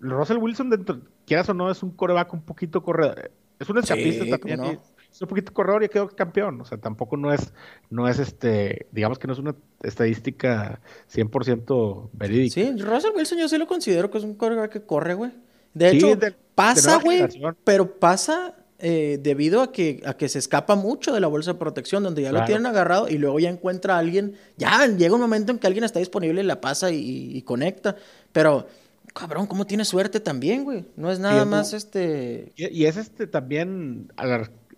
[0.00, 3.30] Russell Wilson, dentro, quieras o no, es un coreback un poquito corredor.
[3.58, 4.60] Es un escapista Sí, también.
[4.60, 4.82] no.
[5.12, 6.60] Es un poquito corredor y quedó campeón.
[6.60, 7.52] O sea, tampoco no es,
[7.90, 10.80] no es este, digamos que no es una estadística
[11.12, 12.54] 100% verídica.
[12.54, 15.32] Sí, Russell Wilson yo sí lo considero que es un corredor que corre, güey.
[15.74, 16.16] De hecho,
[16.54, 17.26] pasa, güey,
[17.64, 21.58] pero pasa eh, debido a que, a que se escapa mucho de la bolsa de
[21.58, 24.36] protección, donde ya lo tienen agarrado y luego ya encuentra a alguien.
[24.56, 27.96] Ya llega un momento en que alguien está disponible y la pasa y, conecta.
[28.32, 28.68] Pero,
[29.14, 30.84] cabrón, ¿cómo tiene suerte también, güey?
[30.96, 32.52] No es nada más este.
[32.54, 34.12] Y, es este también.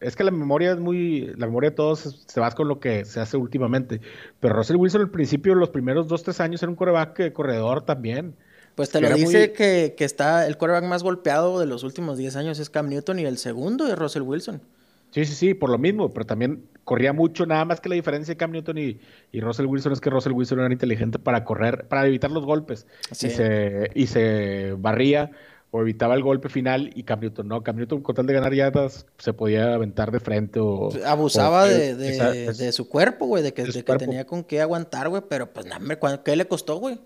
[0.01, 1.35] es que la memoria es muy.
[1.37, 4.01] La memoria de todos se va con lo que se hace últimamente.
[4.41, 8.35] Pero Russell Wilson al principio, los primeros dos, tres años, era un coreback corredor también.
[8.81, 12.59] Pues te lo dice que, está el quarterback más golpeado de los últimos 10 años
[12.59, 14.63] es Cam Newton y el segundo es Russell Wilson.
[15.11, 18.33] Sí, sí, sí, por lo mismo, pero también corría mucho, nada más que la diferencia
[18.33, 18.99] de Cam Newton y,
[19.39, 22.87] Russell Wilson es que Russell Wilson era inteligente para correr, para evitar los golpes.
[23.11, 25.31] Y, se, y se barría
[25.73, 27.63] o evitaba el golpe final y Cam Newton no.
[27.63, 30.89] Cam Newton con tal de ganar yardas se podía aventar de frente o...
[31.05, 36.23] Abusaba de, su cuerpo, güey, de que, tenía con qué aguantar, güey, pero pues nada,
[36.25, 36.99] ¿qué le costó, güey?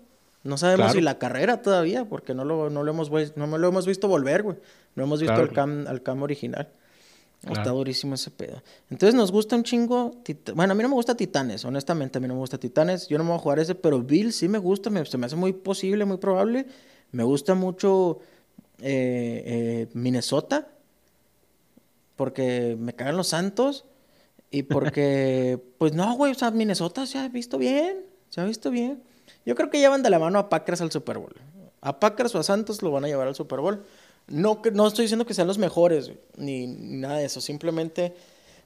[0.45, 3.87] No sabemos si la carrera todavía, porque no lo, no lo, hemos, no lo hemos
[3.87, 4.57] visto volver, güey.
[4.93, 6.69] No hemos visto al, cam, al cam original.
[7.49, 8.61] Está durísimo ese pedo.
[8.91, 10.21] Entonces nos gusta un chingo.
[10.53, 12.19] Bueno, a mí no me gusta Titanes, honestamente.
[12.19, 13.07] A mí no me gusta Titanes.
[13.07, 14.91] Yo no me voy a jugar ese, pero Bill sí me gusta.
[14.91, 16.67] Me, se me hace muy posible, muy probable.
[17.11, 18.19] Me gusta mucho
[18.81, 20.67] eh, eh, Minnesota.
[22.15, 23.85] Porque me cagan los Santos.
[24.51, 26.33] Y porque, pues no, güey.
[26.33, 28.05] O sea, Minnesota se ha visto bien.
[28.29, 29.01] Se ha visto bien.
[29.45, 31.35] Yo creo que llevan de la mano a Packers al Super Bowl.
[31.81, 33.83] A Packers o a Santos lo van a llevar al Super Bowl.
[34.27, 37.41] No, no estoy diciendo que sean los mejores, ni, nada de eso.
[37.41, 38.15] Simplemente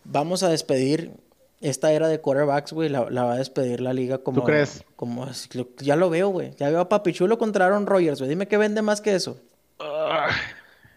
[0.06, 1.12] vamos a despedir
[1.60, 2.88] esta era de quarterbacks, güey.
[2.88, 4.40] La, va a despedir la liga como.
[4.40, 4.86] ¿Tú crees?
[4.96, 5.28] Como,
[5.80, 6.54] ya lo veo, güey.
[6.58, 8.30] Ya veo a Papichulo contra Aaron Rodgers, güey.
[8.30, 9.42] Dime qué vende más que eso.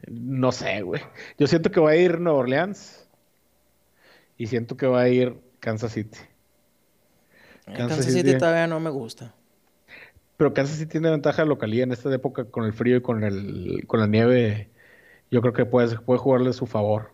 [0.08, 1.02] no sé, güey.
[1.38, 3.08] Yo siento que va a ir Nueva Orleans.
[4.38, 6.18] Y siento que va a ir Kansas City.
[7.64, 9.34] Kansas, City todavía no me gusta.
[10.42, 13.22] Pero Kansas sí tiene ventaja de localía en esta época con el frío y con
[13.22, 14.70] el con la nieve.
[15.30, 17.12] Yo creo que puede, puede jugarle a su favor.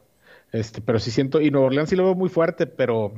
[0.50, 3.12] Este, pero sí siento, y Nueva Orleans sí lo veo muy fuerte, pero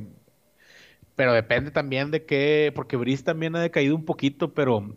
[1.15, 4.97] pero depende también de qué, porque Brice también ha decaído un poquito, pero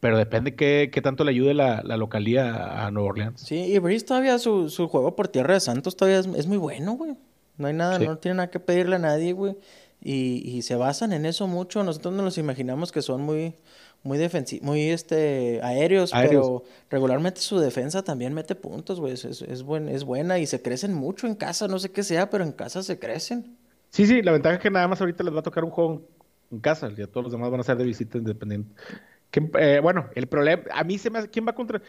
[0.00, 3.40] pero depende qué, qué tanto le ayude la, la, localía a Nueva Orleans.
[3.40, 6.92] Sí, y Brice todavía su, su juego por tierra de Santos todavía es, muy bueno,
[6.92, 7.16] güey.
[7.56, 9.56] No hay nada, no tiene nada que pedirle a nadie, güey.
[10.02, 11.82] Y, y, se basan en eso mucho.
[11.82, 13.54] Nosotros no nos imaginamos que son muy,
[14.02, 19.14] muy defensivos, muy este, aéreos, pero regularmente su defensa también mete puntos, güey.
[19.14, 22.30] Es, es, buen, es buena y se crecen mucho en casa, no sé qué sea,
[22.30, 23.56] pero en casa se crecen.
[23.90, 26.08] Sí, sí, la ventaja es que nada más ahorita les va a tocar un juego
[26.50, 28.70] en casa, ya todos los demás van a ser de visita independiente.
[29.58, 31.82] Eh, bueno, el problema, a mí se me hace, ¿quién va contra?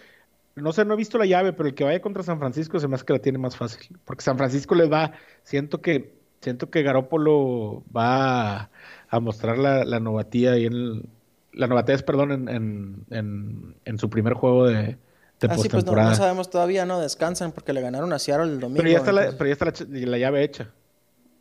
[0.56, 2.88] No sé, no he visto la llave, pero el que vaya contra San Francisco se
[2.88, 6.70] me hace que la tiene más fácil, porque San Francisco les va, siento que, siento
[6.70, 8.72] que Garópolo va
[9.10, 11.10] a, mostrar la, la novatía ahí en el,
[11.58, 14.98] la novatez, perdón, en, en, en, su primer juego de,
[15.40, 17.00] de ah, sí, pues no, sabemos todavía, ¿no?
[17.00, 18.78] Descansan porque le ganaron a Seattle el domingo.
[18.78, 20.70] Pero ya está, la, pero ya está la, llave hecha.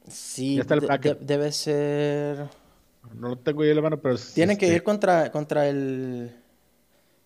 [0.08, 0.60] Sí,
[1.20, 2.48] debe ser...
[3.14, 4.16] No lo tengo ahí en la mano, pero...
[4.34, 6.34] Tienen que este ir contra, contra el,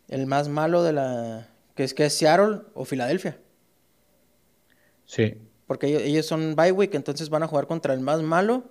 [0.09, 1.49] el más malo de la...
[1.75, 3.39] Que es, que es Seattle o Filadelfia.
[5.07, 5.37] Sí.
[5.67, 8.65] Porque ellos, ellos son bye week, entonces van a jugar contra el más malo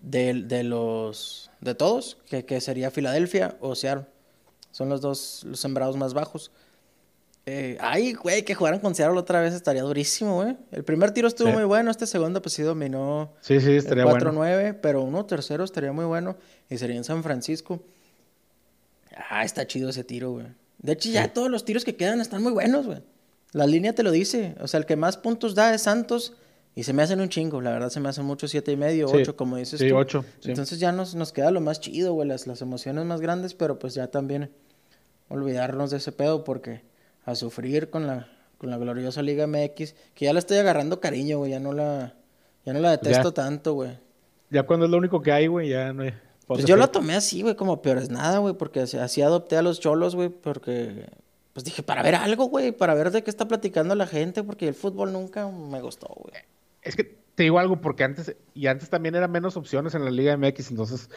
[0.00, 4.06] de, de los de todos, que, que, sería Filadelfia o Seattle.
[4.70, 6.50] Son los dos los sembrados más bajos.
[7.46, 10.56] Eh, ay, güey, que jugaran con Seattle otra vez estaría durísimo, güey.
[10.70, 14.78] El primer tiro estuvo muy bueno, este segundo pues sí dominó sí, sí, estaría 4-9,
[14.82, 16.36] pero uno tercero estaría muy bueno
[16.68, 17.80] y sería en San Francisco.
[19.30, 20.46] Ah, está chido ese tiro, güey.
[20.78, 23.02] De hecho, ya todos los tiros que quedan están muy buenos, güey.
[23.52, 24.54] La línea te lo dice.
[24.60, 26.34] O sea, el que más puntos da es Santos
[26.78, 29.08] y se me hacen un chingo, la verdad se me hacen mucho, siete y medio,
[29.08, 29.96] ocho, como dices sí, tú.
[29.96, 30.24] ocho.
[30.44, 33.80] Entonces ya nos, nos queda lo más chido, güey, las, las emociones más grandes, pero
[33.80, 34.52] pues ya también
[35.28, 36.82] olvidarnos de ese pedo porque
[37.24, 41.38] a sufrir con la, con la gloriosa Liga MX, que ya la estoy agarrando cariño,
[41.38, 42.14] güey, ya no la,
[42.64, 43.98] ya no la detesto tanto, güey.
[44.50, 46.14] Ya cuando es lo único que hay, güey, ya no hay...
[46.46, 49.62] Pues yo la tomé así, güey, como peor es nada, güey, porque así adopté a
[49.62, 51.06] los cholos, güey, porque
[51.52, 54.68] pues dije, para ver algo, güey, para ver de qué está platicando la gente, porque
[54.68, 56.34] el fútbol nunca me gustó, güey
[56.88, 60.10] es que te digo algo porque antes, y antes también era menos opciones en la
[60.10, 61.10] Liga MX, entonces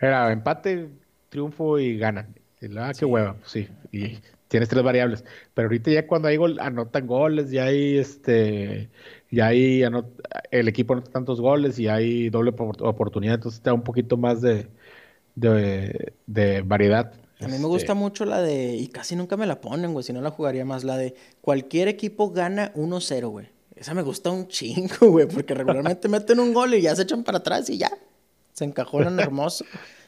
[0.00, 0.88] era empate,
[1.28, 2.34] triunfo y ganan.
[2.60, 4.18] Y ah, qué hueva, pues sí, y
[4.48, 5.24] tienes tres variables.
[5.54, 8.88] Pero ahorita ya cuando hay gol, anotan goles, ya hay este,
[9.30, 9.84] ya hay
[10.50, 14.40] el equipo anota tantos goles y hay doble oportunidad, entonces te da un poquito más
[14.40, 14.66] de,
[15.36, 17.12] de, variedad.
[17.40, 20.02] A mí me gusta este mucho la de, y casi nunca me la ponen, güey,
[20.02, 24.30] si no la jugaría más, la de cualquier equipo gana 1-0, güey Esa me gusta
[24.30, 27.78] un chingo, güey, porque regularmente meten un gol y ya se echan para atrás y
[27.78, 27.90] ya.
[28.52, 29.64] Se encajonan hermoso.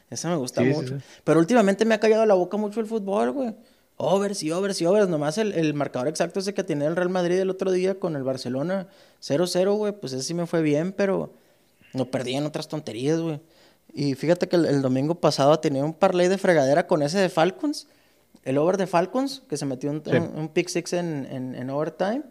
[0.09, 0.97] Esa me gusta mucho.
[1.23, 3.55] Pero últimamente me ha callado la boca mucho el fútbol, güey.
[3.95, 5.07] Overs y overs y overs.
[5.07, 8.17] Nomás el, el marcador exacto ese que tenía el Real Madrid el otro día con
[8.17, 8.87] el Barcelona
[9.21, 9.93] 0-0, güey.
[9.93, 11.33] Pues ese sí me fue bien, pero
[11.93, 13.39] no perdí en otras tonterías, güey.
[13.93, 17.87] Y fíjate que el, domingo pasado tenía un parlay de fregadera con ese de Falcons.
[18.43, 20.03] El over de Falcons, que se metió un,
[20.35, 22.23] un, pick six en, en, en overtime.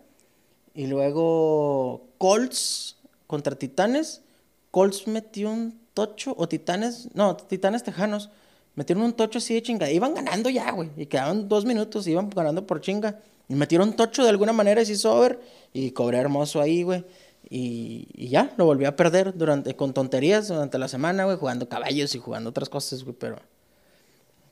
[0.74, 2.96] Y luego Colts
[3.26, 4.22] contra Titanes.
[4.70, 8.30] Colts metió un tocho, o Titanes, no, Titanes Tejanos.
[8.74, 9.90] Metieron un tocho así de chinga.
[9.90, 10.90] Iban ganando ya, güey.
[10.96, 13.18] Y quedaban dos minutos, iban ganando por chinga.
[13.48, 15.40] Y metieron tocho de alguna manera, se hizo over.
[15.72, 17.04] Y cobré hermoso ahí, güey.
[17.48, 22.14] Y, ya, lo volví a perder durante, con tonterías durante la semana, güey, jugando caballos
[22.14, 23.38] y jugando otras cosas, güey, pero.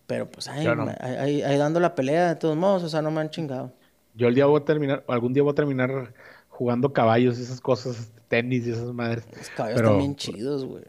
[0.07, 3.31] Pero pues ahí, ahí, dando la pelea de todos modos, o sea, no me han
[3.31, 3.73] chingado.
[4.15, 6.13] Yo el día voy a terminar, algún día voy a terminar
[6.49, 9.27] jugando caballos y esas cosas, tenis y esas madres.
[9.37, 10.85] Los caballos están bien chidos, güey.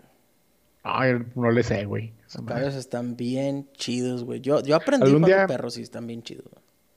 [0.82, 2.14] Ay, no le sé, güey.
[2.24, 4.40] Los caballos están bien chidos, güey.
[4.42, 5.46] Yo, yo aprendí con día...
[5.46, 6.48] perros y están bien chidos.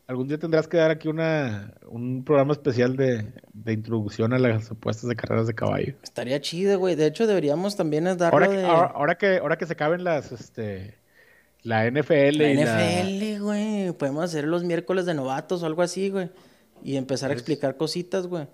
[0.06, 4.70] Algún día tendrás que dar aquí una, un programa especial de, de introducción a las
[4.70, 5.94] apuestas de carreras de caballo.
[6.02, 6.96] Estaría chido, güey.
[6.96, 10.96] De hecho, deberíamos también darle ahora, que, ahora, que, ahora que se acaben las, este,
[11.62, 13.92] la NFL la NFL, güey.
[13.92, 16.30] Podemos hacer los miércoles de novatos o algo así, güey.
[16.82, 18.48] Y empezar a explicar cositas, güey.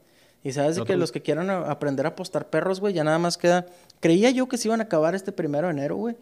[0.44, 3.66] Y sabes que los que quieran aprender a apostar perros, güey, ya nada más queda.
[4.00, 6.16] Creía yo que se iban a acabar este primero de enero, güey.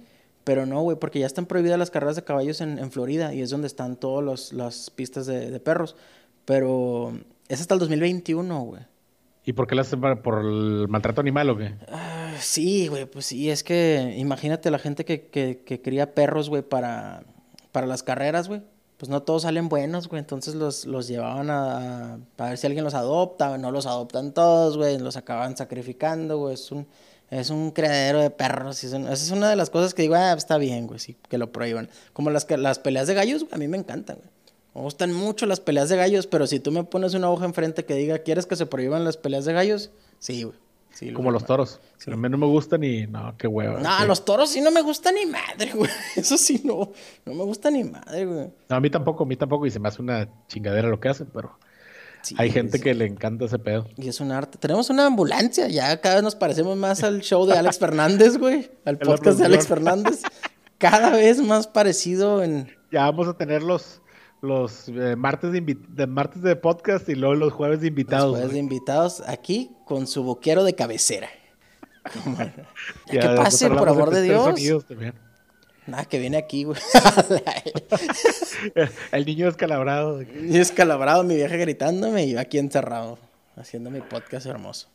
[0.45, 3.51] Pero no, güey, porque ya están prohibidas las carreras de caballos en, Florida y es
[3.51, 5.97] donde están todas las pistas de, perros.
[6.45, 7.19] Pero
[7.49, 8.83] es hasta el 2021, güey.
[9.47, 11.77] ¿Y por qué las hacen por el maltrato animal o qué?
[11.89, 16.63] Ah, sí, güey, pues sí, es que imagínate la gente que, que, cría perros, güey,
[16.63, 17.23] para,
[17.71, 18.63] para las carreras, güey.
[18.97, 20.19] Pues no todos salen buenos, güey.
[20.19, 24.77] Entonces los, los llevaban a, a, ver si alguien los adopta, no los adoptan todos,
[24.77, 24.99] güey.
[24.99, 26.55] Los acaban sacrificando, güey.
[26.55, 26.89] Es un,
[27.31, 28.83] es un criadero de perros.
[28.83, 31.53] esa es una de las cosas que digo, ah, está bien, güey, sí, que lo
[31.53, 31.89] prohíban.
[32.13, 34.36] Como las, las peleas de gallos, a mí me encantan, güey.
[34.77, 37.87] Me gustan mucho las peleas de gallos, pero si tú me pones una hoja enfrente
[37.87, 39.91] que diga, ¿quieres que se prohíban las peleas de gallos?
[40.19, 40.55] Sí, güey.
[40.93, 41.81] Sí, Como los toros.
[42.07, 43.07] A mí no me gustan ni.
[43.07, 43.81] No, qué hueva.
[43.81, 45.91] No, los toros sí no me gustan ni madre, güey.
[46.17, 46.93] Eso sí no.
[47.25, 48.51] No me gusta ni madre, güey.
[48.69, 49.65] No, a mí tampoco, a mí tampoco.
[49.65, 51.59] Y se me hace una chingadera lo que hacen, pero.
[52.37, 53.89] Hay gente que le encanta ese pedo.
[53.97, 54.59] Y es un arte.
[54.59, 58.71] Tenemos una ambulancia, ya cada vez nos parecemos más al show de Alex Fernández, güey.
[58.85, 60.23] Al podcast de Alex Fernández.
[60.77, 62.69] Cada vez más parecido en.
[62.91, 64.01] Ya vamos a tener los,
[64.41, 68.27] los eh, martes, de martes de podcast y luego los jueves de invitados.
[68.27, 71.29] Los jueves de invitados aquí con su boquero de cabecera.
[73.13, 74.85] ya, que pase, por amor de Dios.
[75.87, 76.81] Nada, que viene aquí, güey.
[79.13, 80.21] el niño descalabrado.
[80.21, 83.19] El niño descalabrado, mi vieja gritándome y yo aquí encerrado,
[83.57, 84.89] haciendo mi podcast hermoso.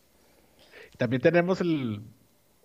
[0.98, 2.02] También tenemos el,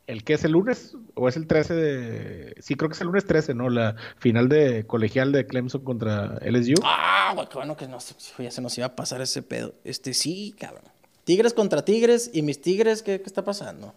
[0.06, 2.54] el que es el lunes, o es el 13 de...
[2.60, 3.68] Sí, creo que es el lunes 13, ¿no?
[3.70, 6.74] La final de colegial de Clemson contra LSU.
[6.84, 7.98] Ah, güey, qué bueno que no,
[8.38, 9.74] ya se nos iba a pasar ese pedo.
[9.84, 10.84] Este, sí, cabrón.
[11.24, 13.94] Tigres contra Tigres, y mis Tigres, ¿qué, qué está pasando?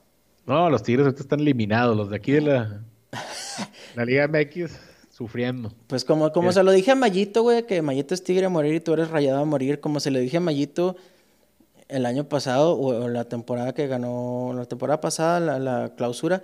[0.47, 2.81] No, los Tigres ahorita están eliminados, los de aquí de la
[3.95, 4.71] la Liga MX
[5.11, 5.71] sufriendo.
[5.87, 8.75] Pues como, como se lo dije a Mayito, güey, que Mayito es tigre a morir
[8.75, 10.95] y tú eres rayado a morir, como se le dije a Mayito
[11.89, 16.43] el año pasado, o, la temporada que ganó, la temporada pasada, la, clausura,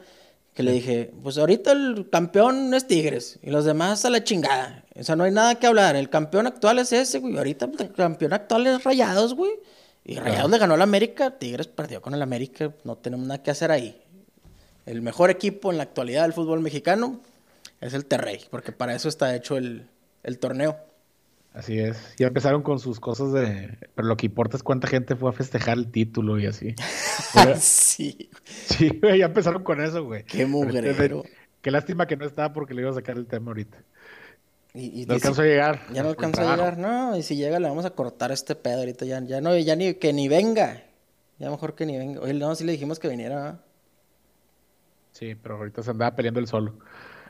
[0.54, 4.84] que le dije, pues ahorita el campeón es Tigres y los demás a la chingada.
[4.96, 5.96] O sea, no hay nada que hablar.
[5.96, 7.38] El campeón actual es ese, güey.
[7.38, 9.52] Ahorita el campeón actual es Rayados, güey.
[10.04, 13.52] Y Rayados le ganó al América, Tigres perdió con el América, no tenemos nada que
[13.52, 14.06] hacer ahí
[14.86, 17.20] el mejor equipo en la actualidad del fútbol mexicano
[17.82, 19.88] es el Terrey, porque para eso está hecho el,
[20.40, 20.78] torneo.
[21.56, 21.98] Así es.
[22.18, 23.78] Ya empezaron con sus cosas de.
[23.96, 26.76] Pero lo que importa es cuánta gente fue a festejar el título y así.
[27.58, 28.30] sí.
[28.44, 30.26] Sí, güey, ya empezaron con eso, güey.
[30.26, 31.24] Qué mugrero.
[31.62, 33.78] Qué lástima que no estaba porque le iba a sacar el tema ahorita.
[34.74, 35.82] Y, no alcanzó a llegar.
[35.94, 37.16] Ya no alcanzó a llegar, no.
[37.16, 39.06] Y si llega, le vamos a cortar este pedo ahorita.
[39.06, 40.84] Ya, ya no, ya ni que ni venga.
[41.40, 42.20] Ya mejor que ni venga.
[42.20, 43.62] Oye, no, sí le dijimos que viniera.
[45.14, 46.78] Sí, pero ahorita se andaba peleando el solo.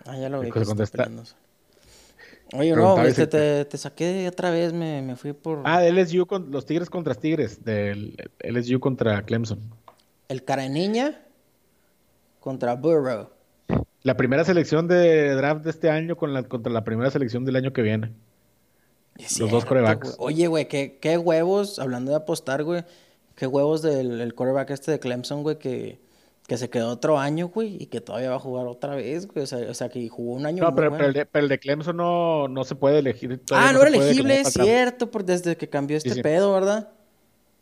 [0.08, 0.50] Ah, ya lo vi.
[0.50, 0.74] Que se
[2.58, 5.62] Oye, no, este, te, te, saqué otra vez, me, me, fui por...
[5.66, 9.60] Ah, de LSU con los Tigres contra Tigres, del LSU contra Clemson.
[10.28, 11.22] El cara niña
[12.40, 13.30] contra Burrow.
[14.04, 17.56] La primera selección de draft de este año con la, contra la primera selección del
[17.56, 18.14] año que viene.
[19.40, 20.16] los dos corebacks.
[20.20, 22.84] Oye, güey, ¿qué, qué huevos, hablando de apostar, güey,
[23.36, 26.05] qué huevos del coreback este de Clemson, güey, que
[26.48, 29.44] que se quedó otro año, güey, y que todavía va a jugar otra vez, güey.
[29.44, 30.64] O sea, que jugó un año.
[30.64, 33.42] No, pero, el de, Clemson no, no se puede elegir.
[33.52, 36.90] Ah, no, era elegible, es cierto, por, desde que cambió este pedo, ¿verdad?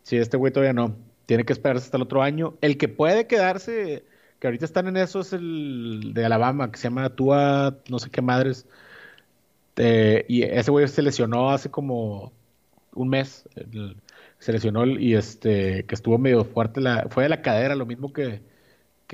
[0.02, 0.94] Sí, este güey todavía no.
[1.24, 2.58] tiene que esperarse hasta el otro año.
[2.60, 4.04] El que puede quedarse,
[4.38, 8.10] que ahorita están en eso, es el de Alabama, que se llama Tua, no sé
[8.10, 8.66] qué madres.
[9.76, 12.32] Eh, y ese güey se lesionó hace como
[12.94, 13.48] un mes.
[14.40, 18.12] se lesionó y este, que estuvo medio fuerte, la, fue de la cadera, lo mismo
[18.12, 18.42] que,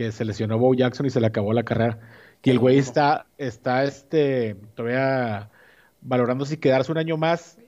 [0.00, 1.98] que se lesionó Bo Jackson y se le acabó la carrera.
[2.42, 5.50] Y el güey está, está este, todavía
[6.00, 7.58] valorando si quedarse un año más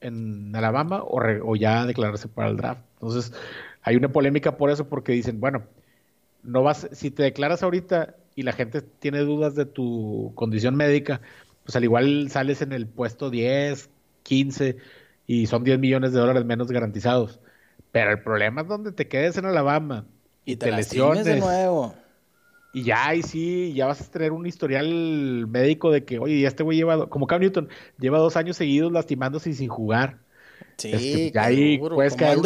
[0.00, 2.82] en Alabama o, o ya declararse para el draft.
[2.94, 3.32] Entonces,
[3.82, 5.62] hay una polémica por eso, porque dicen, bueno,
[6.42, 11.20] no vas, si te declaras ahorita y la gente tiene dudas de tu condición médica,
[11.62, 13.90] pues al igual sales en el puesto 10,
[14.24, 14.76] 15
[15.28, 17.38] y son 10 millones de dólares menos garantizados.
[17.92, 20.04] Pero el problema es donde te quedes en Alabama
[20.46, 21.94] y te, lesiones de nuevo.
[22.72, 26.48] Y ya, y sí, ya vas a tener un historial médico de que, oye, ya
[26.48, 27.68] este güey lleva, como Cam Newton,
[27.98, 30.18] lleva dos años seguidos lastimándose y sin jugar.
[30.76, 32.38] Sí, este, ya ahí puedes caer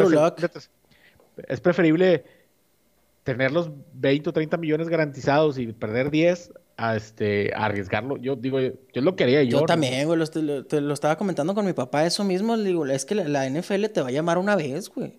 [1.48, 2.24] Es preferible
[3.22, 8.16] tener los 20 o 30 millones garantizados y perder 10 a este arriesgarlo.
[8.16, 9.61] Yo digo, yo lo quería yo.
[9.61, 12.86] Yo también, güey, lo, te lo estaba comentando con mi papá eso mismo, le digo,
[12.86, 15.18] es que la NFL te va a llamar una vez, güey.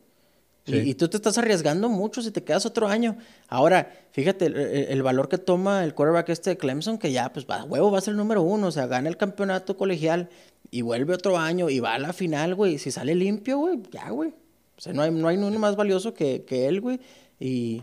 [0.66, 3.18] Y, tú te estás arriesgando mucho si te quedas otro año.
[3.48, 4.46] Ahora, fíjate,
[4.94, 7.98] el, valor que toma el quarterback este de Clemson, que ya, pues, va, huevo, va
[7.98, 8.68] a ser el número uno.
[8.68, 10.30] O sea, gana el campeonato colegial
[10.70, 12.78] y vuelve otro año y va a la final, güey.
[12.78, 14.30] Si sale limpio, güey, ya, güey.
[14.30, 17.00] O sea, no hay, no hay uno más valioso que, que él, güey.
[17.40, 17.82] Y,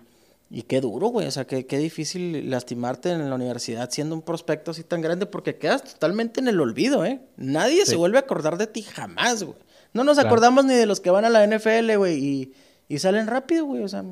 [0.49, 1.26] y qué duro, güey.
[1.26, 5.26] O sea, qué, qué difícil lastimarte en la universidad siendo un prospecto así tan grande
[5.26, 7.20] porque quedas totalmente en el olvido, ¿eh?
[7.37, 9.59] Nadie se vuelve a acordar de ti jamás, güey.
[9.93, 12.24] No nos acordamos ni de los que van a la NFL, güey.
[12.24, 12.53] Y
[12.89, 14.05] y salen rápido, güey, o sea.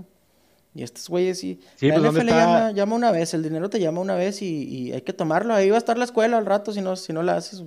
[0.74, 1.58] Y estos güeyes sí.
[1.76, 4.92] sí la pues, NFL llama, llama, una vez, el dinero te llama una vez y,
[4.92, 5.54] hay que tomarlo.
[5.54, 7.64] Ahí va a estar la escuela al rato si no, si no la haces.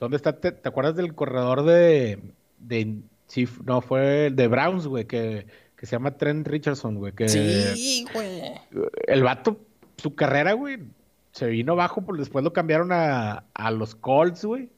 [0.00, 0.40] ¿Dónde está?
[0.40, 2.18] Te, acuerdas del corredor de,
[2.58, 2.96] de.
[3.28, 5.46] Sí, no, fue el de Browns, güey, que,
[5.76, 7.12] que se llama Trent Richardson, güey.
[7.12, 8.42] Que, sí, güey.
[9.06, 9.60] El vato,
[9.96, 10.78] su carrera, güey,
[11.30, 14.70] se vino bajo, pues después lo cambiaron a, a los Colts, güey.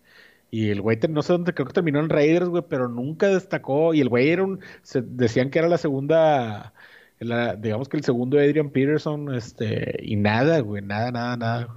[0.50, 3.94] Y el güey, no sé dónde, creo que terminó en Raiders, güey, pero nunca destacó.
[3.94, 6.72] Y el güey era un, se, decían que era la segunda,
[7.20, 11.68] digamos que el segundo Adrian Peterson, este, y nada, güey, nada, nada, nada.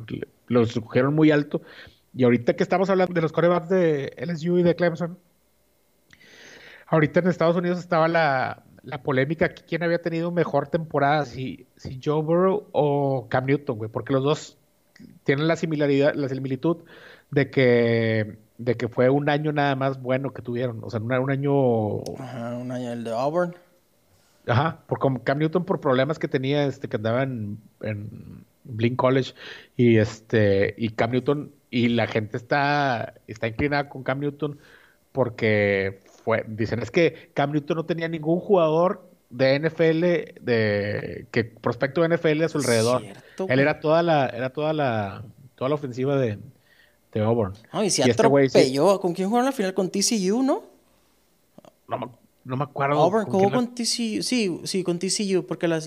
[0.48, 1.62] Lo escogieron muy alto.
[2.16, 5.18] Y ahorita que estamos hablando de los corebacks de LSU y de Clemson,
[6.88, 12.00] ahorita en Estados Unidos estaba la, la polémica quién había tenido mejor temporada, si, si
[12.04, 14.58] Joe Burrow o Cam Newton, güey, porque los dos
[15.24, 16.78] tienen la similaridad, la similitud
[17.32, 20.80] de que de que fue un año nada más bueno que tuvieron.
[20.84, 22.00] O sea, un, un año.
[22.20, 23.56] Ajá, un año el de Auburn.
[24.48, 29.34] Ajá, por Cam Newton por problemas que tenía, este, que andaba en, en Blink College.
[29.78, 34.60] Y este, y Cam Newton, y la gente está, está inclinada con Cam Newton
[35.12, 41.44] porque fue, dicen, es que Cam Newton no tenía ningún jugador de NFL, de que
[41.44, 43.02] prospecto de NFL a su alrededor.
[43.48, 45.24] Él era toda la, era toda la,
[45.56, 46.40] toda la ofensiva de,
[47.14, 47.54] de Auburn.
[47.72, 49.00] No, y si este atropelló.
[49.00, 49.74] ¿Con quién jugaron la final?
[49.74, 50.64] Con TCU, ¿no?
[51.88, 52.12] No,
[52.44, 53.00] no me acuerdo.
[53.00, 54.22] Auburn jugó con, TCU.
[54.22, 55.46] Sí, sí, con TCU.
[55.48, 55.80] Porque la,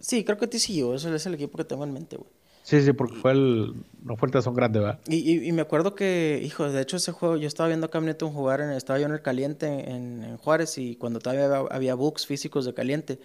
[0.00, 0.94] Sí, creo que TCU.
[0.94, 2.28] Ese es el equipo que tengo en mente, güey.
[2.62, 3.74] Sí, sí, porque fue el.
[4.02, 5.00] No fue el tazón grande, ¿verdad?
[5.08, 7.36] Y, y, me acuerdo que, hijo, de hecho, ese juego.
[7.36, 8.60] Yo estaba viendo a Cam Newton jugar.
[8.60, 10.78] En, estaba yo en el caliente en, Juárez.
[10.78, 13.18] Y cuando todavía había, había books físicos de caliente.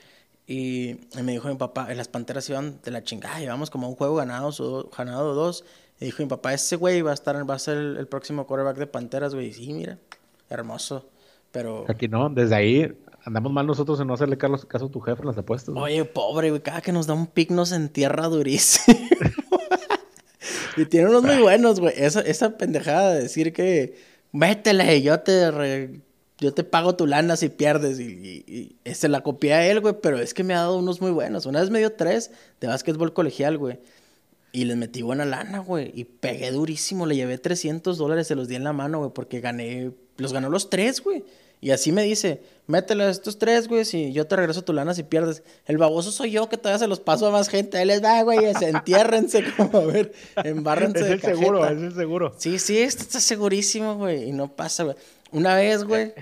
[0.47, 4.15] Y, me dijo mi papá, las panteras iban de la chingada, llevamos como un juego
[4.15, 4.51] ganado,
[4.95, 5.65] ganado dos,
[5.99, 8.77] y dijo mi papá, ese güey va a estar, va a ser el, próximo quarterback
[8.77, 9.53] de Panteras, güey.
[9.53, 9.97] Sí, mira,
[10.49, 11.09] hermoso.
[11.51, 11.85] Pero.
[11.87, 15.27] Aquí no, desde ahí andamos mal nosotros en no hacerle caso, a tu jefe en
[15.27, 15.73] las apuestas.
[15.75, 18.99] Oye, pobre, güey, cada que nos da un pick nos entierra durísimo.
[20.77, 21.93] y tiene unos muy buenos, güey.
[21.95, 23.97] Esa, esa pendejada de decir que
[24.33, 26.01] métele, yo te
[26.37, 27.99] yo te pago tu lana si pierdes.
[28.01, 30.99] Y, y, se la copié a él, güey, pero es que me ha dado unos
[30.99, 31.45] muy buenos.
[31.45, 33.79] Una vez me dio tres de básquetbol colegial, güey.
[34.55, 35.91] Y les metí buena lana, güey.
[35.93, 37.05] Y pegué durísimo.
[37.05, 39.91] Le llevé 300 dólares, se los di en la mano, güey, porque gané.
[40.15, 41.25] Los ganó los tres, güey.
[41.59, 44.93] Y así me dice, métele a estos tres, güey, si yo te regreso tu lana
[44.93, 45.43] si pierdes.
[45.65, 47.77] El baboso soy yo que todavía se los paso a más gente.
[47.77, 51.93] Ahí les va, güey, se entiérrense, como a ver, embárrense es el seguro, es el
[51.93, 52.33] seguro.
[52.37, 54.95] Sí, sí, esto está segurísimo, güey, y no pasa, güey.
[55.31, 56.13] Una vez, güey,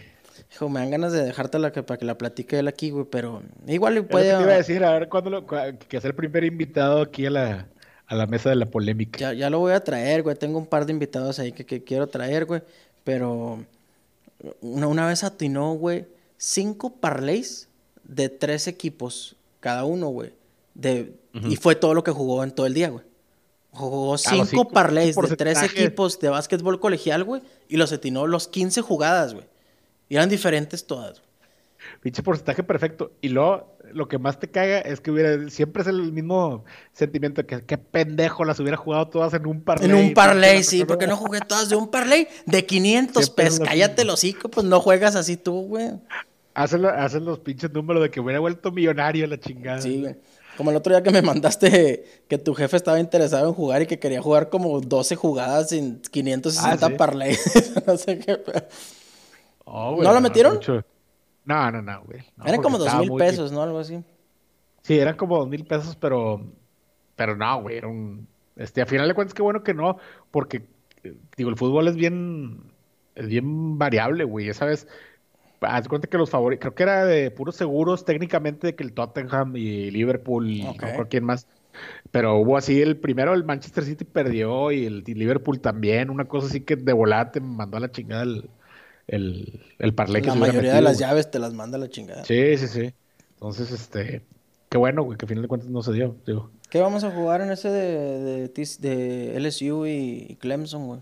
[0.54, 3.44] Hijo, me dan ganas de dejártela que, para que la platique él aquí, güey, pero
[3.68, 4.36] igual puede...
[4.36, 7.32] te iba a decir, a ver, cuándo lo, que es el primer invitado aquí a
[7.32, 7.68] la,
[8.14, 9.20] a la mesa de la polémica.
[9.20, 10.36] Ya, ya lo voy a traer, güey.
[10.36, 12.62] Tengo un par de invitados ahí que, quiero traer, güey.
[13.04, 13.66] Pero
[14.62, 16.06] una, una vez atinó, güey,
[16.38, 17.68] cinco parlays
[18.04, 20.32] de tres equipos cada uno, güey.
[20.76, 23.04] De, Y fue todo lo que jugó en todo el día, güey.
[23.72, 27.42] Jugó cinco, parlays de tres equipos de básquetbol colegial, güey.
[27.68, 29.48] Y los atinó los 15 jugadas, güey.
[30.08, 31.24] Y eran diferentes todas.
[32.00, 33.14] Pinche porcentaje perfecto.
[33.22, 37.46] Y luego, lo que más te caga es que hubiera, siempre es el mismo sentimiento
[37.46, 39.90] que qué pendejo las hubiera jugado todas en un parlay.
[39.90, 43.60] En un parlay, sí, porque no jugué todas de un parlay de 500 pesos.
[43.68, 45.92] Cállate los hocico, pues no juegas así tú, güey.
[46.54, 49.82] Hacen, hacen los pinches números de que hubiera vuelto millonario la chingada.
[49.82, 50.16] Sí, güey.
[50.58, 53.88] Como el otro día que me mandaste que tu jefe estaba interesado en jugar y
[53.88, 57.74] que quería jugar como 12 jugadas en 560 ah, parlays.
[57.88, 58.40] no sé qué.
[59.66, 60.60] Oh, ¿No lo metieron?
[61.46, 62.24] No, no, no, güey.
[62.46, 63.62] eran como dos mil pesos, ¿no?
[63.62, 64.04] Algo así.
[64.82, 66.42] Sí, eran como dos mil pesos, pero.
[67.16, 67.78] Pero no, güey.
[67.78, 68.28] Era un.
[68.56, 69.98] Este, a final de cuentas, qué bueno que no,
[70.30, 70.64] porque,
[71.04, 72.72] eh, digo, el fútbol es bien.
[73.16, 74.50] Es bien variable, güey.
[74.50, 74.88] Esa vez.
[75.62, 76.62] Haz cuenta que los favoritos.
[76.62, 80.74] Creo que era de puros seguros técnicamente de que el Tottenham y Liverpool y no
[80.76, 81.48] creo quién más.
[82.12, 86.10] Pero hubo así el primero, el Manchester City perdió y el Liverpool también.
[86.10, 88.50] Una cosa así que de volada te mandó a la chingada el
[89.08, 92.24] el, el parlay que La mayoría de las llaves te las manda la chingada.
[92.26, 92.94] Sí, sí, sí.
[93.34, 94.22] Entonces, este,
[94.70, 96.50] qué bueno, güey, que al final de cuentas no se dio, digo.
[96.70, 101.00] ¿Qué vamos a jugar en ese de, de, LSU y, Clemson, güey?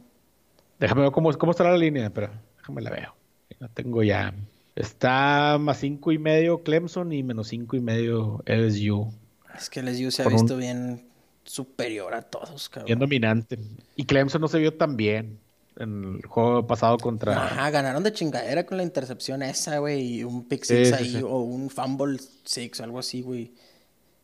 [0.79, 3.15] Déjame ver cómo, cómo estará la línea, pero déjame la veo.
[3.59, 4.33] La tengo ya.
[4.75, 9.13] Está más cinco y medio Clemson y menos cinco y medio LSU.
[9.55, 11.07] Es que LSU se ha visto bien
[11.43, 12.87] superior a todos, cabrón.
[12.87, 13.59] Bien dominante.
[13.95, 15.39] Y Clemson no se vio tan bien
[15.77, 17.45] en el juego pasado contra.
[17.45, 21.39] Ajá, ganaron de chingadera con la intercepción esa, güey, y un pick six ahí, o
[21.39, 23.51] un fumble six, algo así, güey.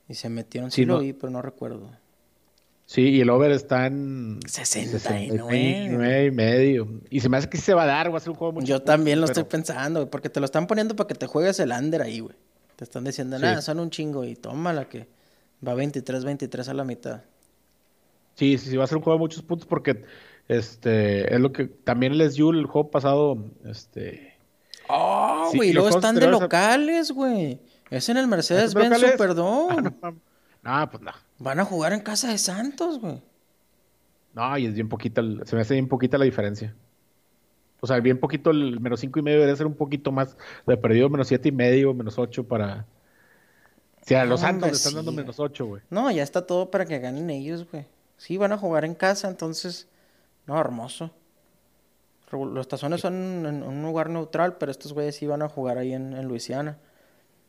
[0.09, 1.89] Y se metieron, sí, lo vi, pero no recuerdo.
[2.85, 6.25] Sí, y el over está en 69.
[6.25, 6.87] y medio.
[7.09, 8.63] Y se me hace que se va a dar, va a ser un juego muy
[8.63, 11.59] Yo también lo estoy pensando, güey, porque te lo están poniendo para que te juegues
[11.59, 12.35] el under ahí, güey.
[12.77, 15.07] Te están diciendo, nada, son un chingo y tómala que
[15.67, 17.23] va 23-23 a la mitad.
[18.35, 20.03] Sí, sí, sí, va a ser un juego de muchos puntos porque
[20.47, 24.35] este, es lo que también les dio el juego pasado, este...
[24.89, 27.59] Oh, güey, luego están de locales, güey.
[27.89, 29.97] Es en el Mercedes-Benz perdón.
[30.01, 30.13] Ah,
[30.81, 31.11] no, pues no.
[31.39, 33.21] Van a jugar en casa de Santos, güey.
[34.33, 36.73] No, y es bien poquita, se me hace bien poquita la diferencia.
[37.79, 40.37] O sea, bien poquito, el menos cinco y medio debería ser un poquito más.
[40.65, 42.85] De perdido menos siete y medio, menos ocho para.
[44.01, 45.81] Si a los Santos le están dando menos ocho, güey.
[45.89, 47.85] No, ya está todo para que ganen ellos, güey.
[48.17, 49.87] Sí, van a jugar en casa, entonces
[50.47, 51.11] no, hermoso.
[52.31, 56.27] Los tazones son en un lugar neutral, pero estos güeyes iban a jugar ahí en,
[56.27, 56.77] Luisiana.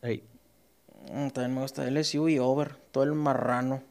[0.02, 3.82] Mm, también me gusta LSU y over, todo el marrano.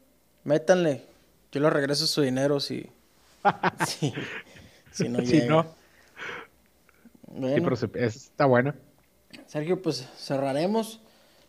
[0.44, 1.04] Métanle.
[1.52, 2.90] Yo le regreso su dinero si.
[3.88, 4.14] si,
[4.92, 5.48] si, no llega.
[5.48, 5.66] no.
[7.28, 7.76] Bueno.
[7.76, 8.74] Sí, pero está bueno.
[9.46, 11.02] Sergio, pues cerraremos.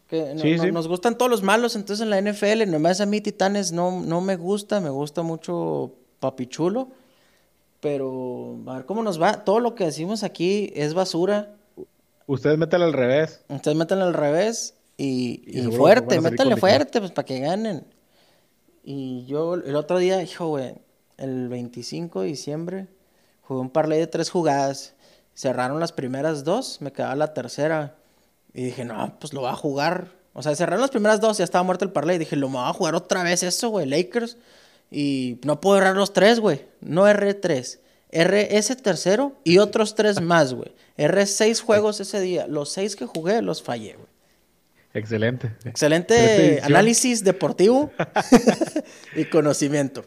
[0.09, 0.35] Que
[0.73, 4.23] Nos gustan todos los malos, entonces en la NFL, nomás a mí Titanes no, no
[4.23, 6.89] me gusta, me gusta mucho Papichulo.
[7.81, 9.45] Pero a ver cómo nos va.
[9.45, 11.55] Todo lo que decimos aquí es basura.
[12.27, 13.45] Ustedes métanle al revés.
[13.49, 15.43] Ustedes métanle al revés y,
[15.77, 17.87] fuerte, métanle fuerte, pues para que ganen.
[18.83, 20.75] Y yo el otro día, hijo, güey,
[21.19, 22.89] el 25 de diciembre,
[23.43, 24.95] jugué un parlay de tres jugadas.
[25.35, 27.97] Cerraron las primeras dos, me quedaba la tercera.
[28.55, 30.09] Y dije, no, pues lo voy a jugar.
[30.33, 32.19] O sea, cerraron las primeras dos, ya estaba muerto el parlay.
[32.19, 34.37] Dije, lo voy a jugar otra vez eso, güey, Lakers.
[34.91, 36.67] Y no puedo errar los tres, güey.
[36.81, 37.79] No R3.
[38.11, 40.75] R ese tercero y otros tres más, güey.
[40.97, 42.47] R seis juegos ese día.
[42.47, 44.09] Los seis que jugué los fallé, güey.
[44.95, 45.55] Excelente.
[45.65, 47.91] Excelente análisis deportivo
[49.17, 50.05] y conocimiento.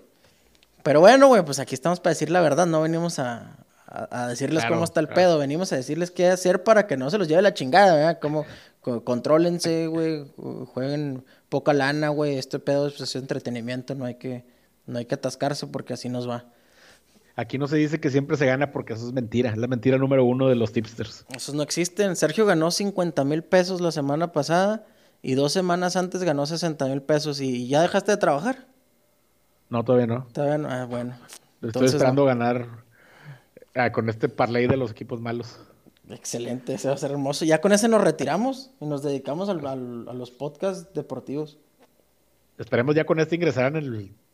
[0.83, 2.65] Pero bueno, güey, pues aquí estamos para decir la verdad.
[2.65, 3.57] No venimos a,
[4.27, 5.37] decirles cómo está el pedo.
[5.37, 8.19] Venimos a decirles qué hacer para que no se los lleve la chingada, ¿verdad?
[8.19, 8.45] Como,
[9.03, 10.25] contrólense, güey.
[10.73, 12.37] Jueguen poca lana, güey.
[12.37, 13.93] Este pedo pues, es entretenimiento.
[13.93, 14.43] No hay que
[14.85, 16.45] no hay que atascarse porque así nos va.
[17.35, 19.51] Aquí no se dice que siempre se gana porque eso es mentira.
[19.51, 21.25] Es la mentira número uno de los tipsters.
[21.35, 22.15] Esos no existen.
[22.15, 24.85] Sergio ganó 50 mil pesos la semana pasada
[25.21, 27.39] y dos semanas antes ganó 60 mil pesos.
[27.39, 28.67] ¿Y ya dejaste de trabajar?
[29.69, 30.27] No, todavía no.
[30.33, 30.69] Todavía no.
[30.69, 31.15] Ah, bueno.
[31.61, 32.67] Estoy esperando ganar
[33.75, 35.59] ah, con este parlay de los equipos malos.
[36.09, 37.45] Excelente, ese va a ser hermoso.
[37.45, 41.57] Ya con ese nos retiramos y nos dedicamos a los podcasts deportivos.
[42.57, 43.91] Esperemos ya con este ingresar en el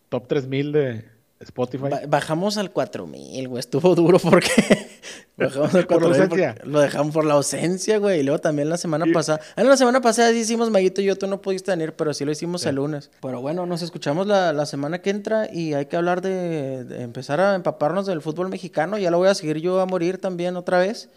[0.09, 1.85] top 3000 de Spotify.
[2.07, 3.59] bajamos al 4000, güey.
[3.59, 4.49] Estuvo duro porque.
[5.37, 8.21] bajamos al 4000 lo dejamos por la ausencia, güey.
[8.21, 9.39] Y luego también la semana pasada.
[9.55, 12.25] Ah, la semana pasada sí hicimos Maguito y yo, tú no pudiste venir, pero sí
[12.25, 13.11] lo hicimos el lunes.
[13.21, 17.55] Pero bueno, nos escuchamos la, semana que entra y hay que hablar de, empezar a
[17.55, 18.97] empaparnos del fútbol mexicano.
[18.97, 21.09] Ya lo voy a seguir yo a morir también otra vez.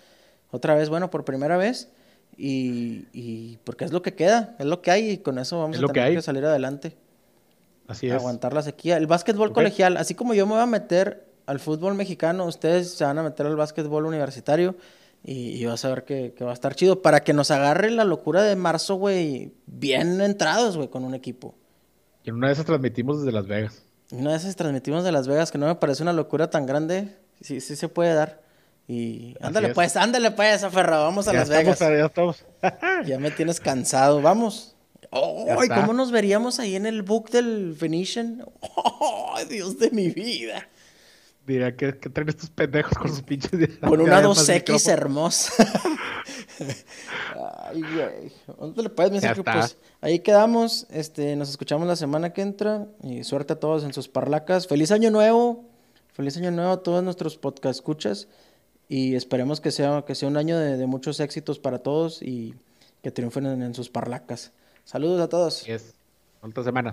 [0.50, 1.88] Otra vez, bueno, por primera vez.
[2.36, 5.76] Y, y porque es lo que queda, es lo que hay y con eso vamos
[5.76, 6.96] a tener que salir adelante.
[7.90, 8.12] Así es.
[8.12, 8.96] Aguantar la sequía.
[8.96, 13.04] El básquetbol colegial, así como yo me voy a meter al fútbol mexicano, ustedes se
[13.04, 14.76] van a meter al básquetbol universitario
[15.24, 18.42] Y, vas a ver que, va a estar chido para que nos agarre la locura
[18.42, 21.56] de marzo, güey, bien entrados, güey, con un equipo.
[22.22, 23.82] Y en una de esas transmitimos desde Las Vegas.
[24.12, 27.16] una de esas transmitimos de Las Vegas, que no me parece una locura tan grande.
[27.40, 28.40] Sí, sí se puede dar.
[28.86, 31.80] Y ándale pues, ándale pues, aferrado, vamos a Las Vegas.
[31.80, 32.44] Ya estamos.
[33.04, 34.76] ya me tienes cansado, vamos.
[35.10, 38.44] ¡Ay, cómo nos veríamos ahí en el book del Venetian!
[38.60, 40.68] ¡Oh, Dios de mi vida!
[41.46, 43.78] Diría que, que traen estos pendejos con sus pinches.
[43.78, 45.52] Con una 2X hermosa.
[47.68, 48.32] Ay, güey.
[48.58, 50.86] ¿Dónde le puedes decir pues ahí quedamos.
[50.90, 52.86] Este, nos escuchamos la semana que entra.
[53.02, 54.66] Y suerte a todos en sus parlacas.
[54.66, 55.64] ¡Feliz año nuevo!
[56.12, 58.28] Feliz año nuevo a todos nuestros podcast escuchas.
[58.88, 62.54] Y esperemos que sea, que sea un año de, muchos éxitos para todos y
[63.02, 64.52] que triunfen en, sus parlacas.
[64.90, 65.68] Saludos a todos.
[65.68, 65.94] Es.
[66.64, 66.92] Semana.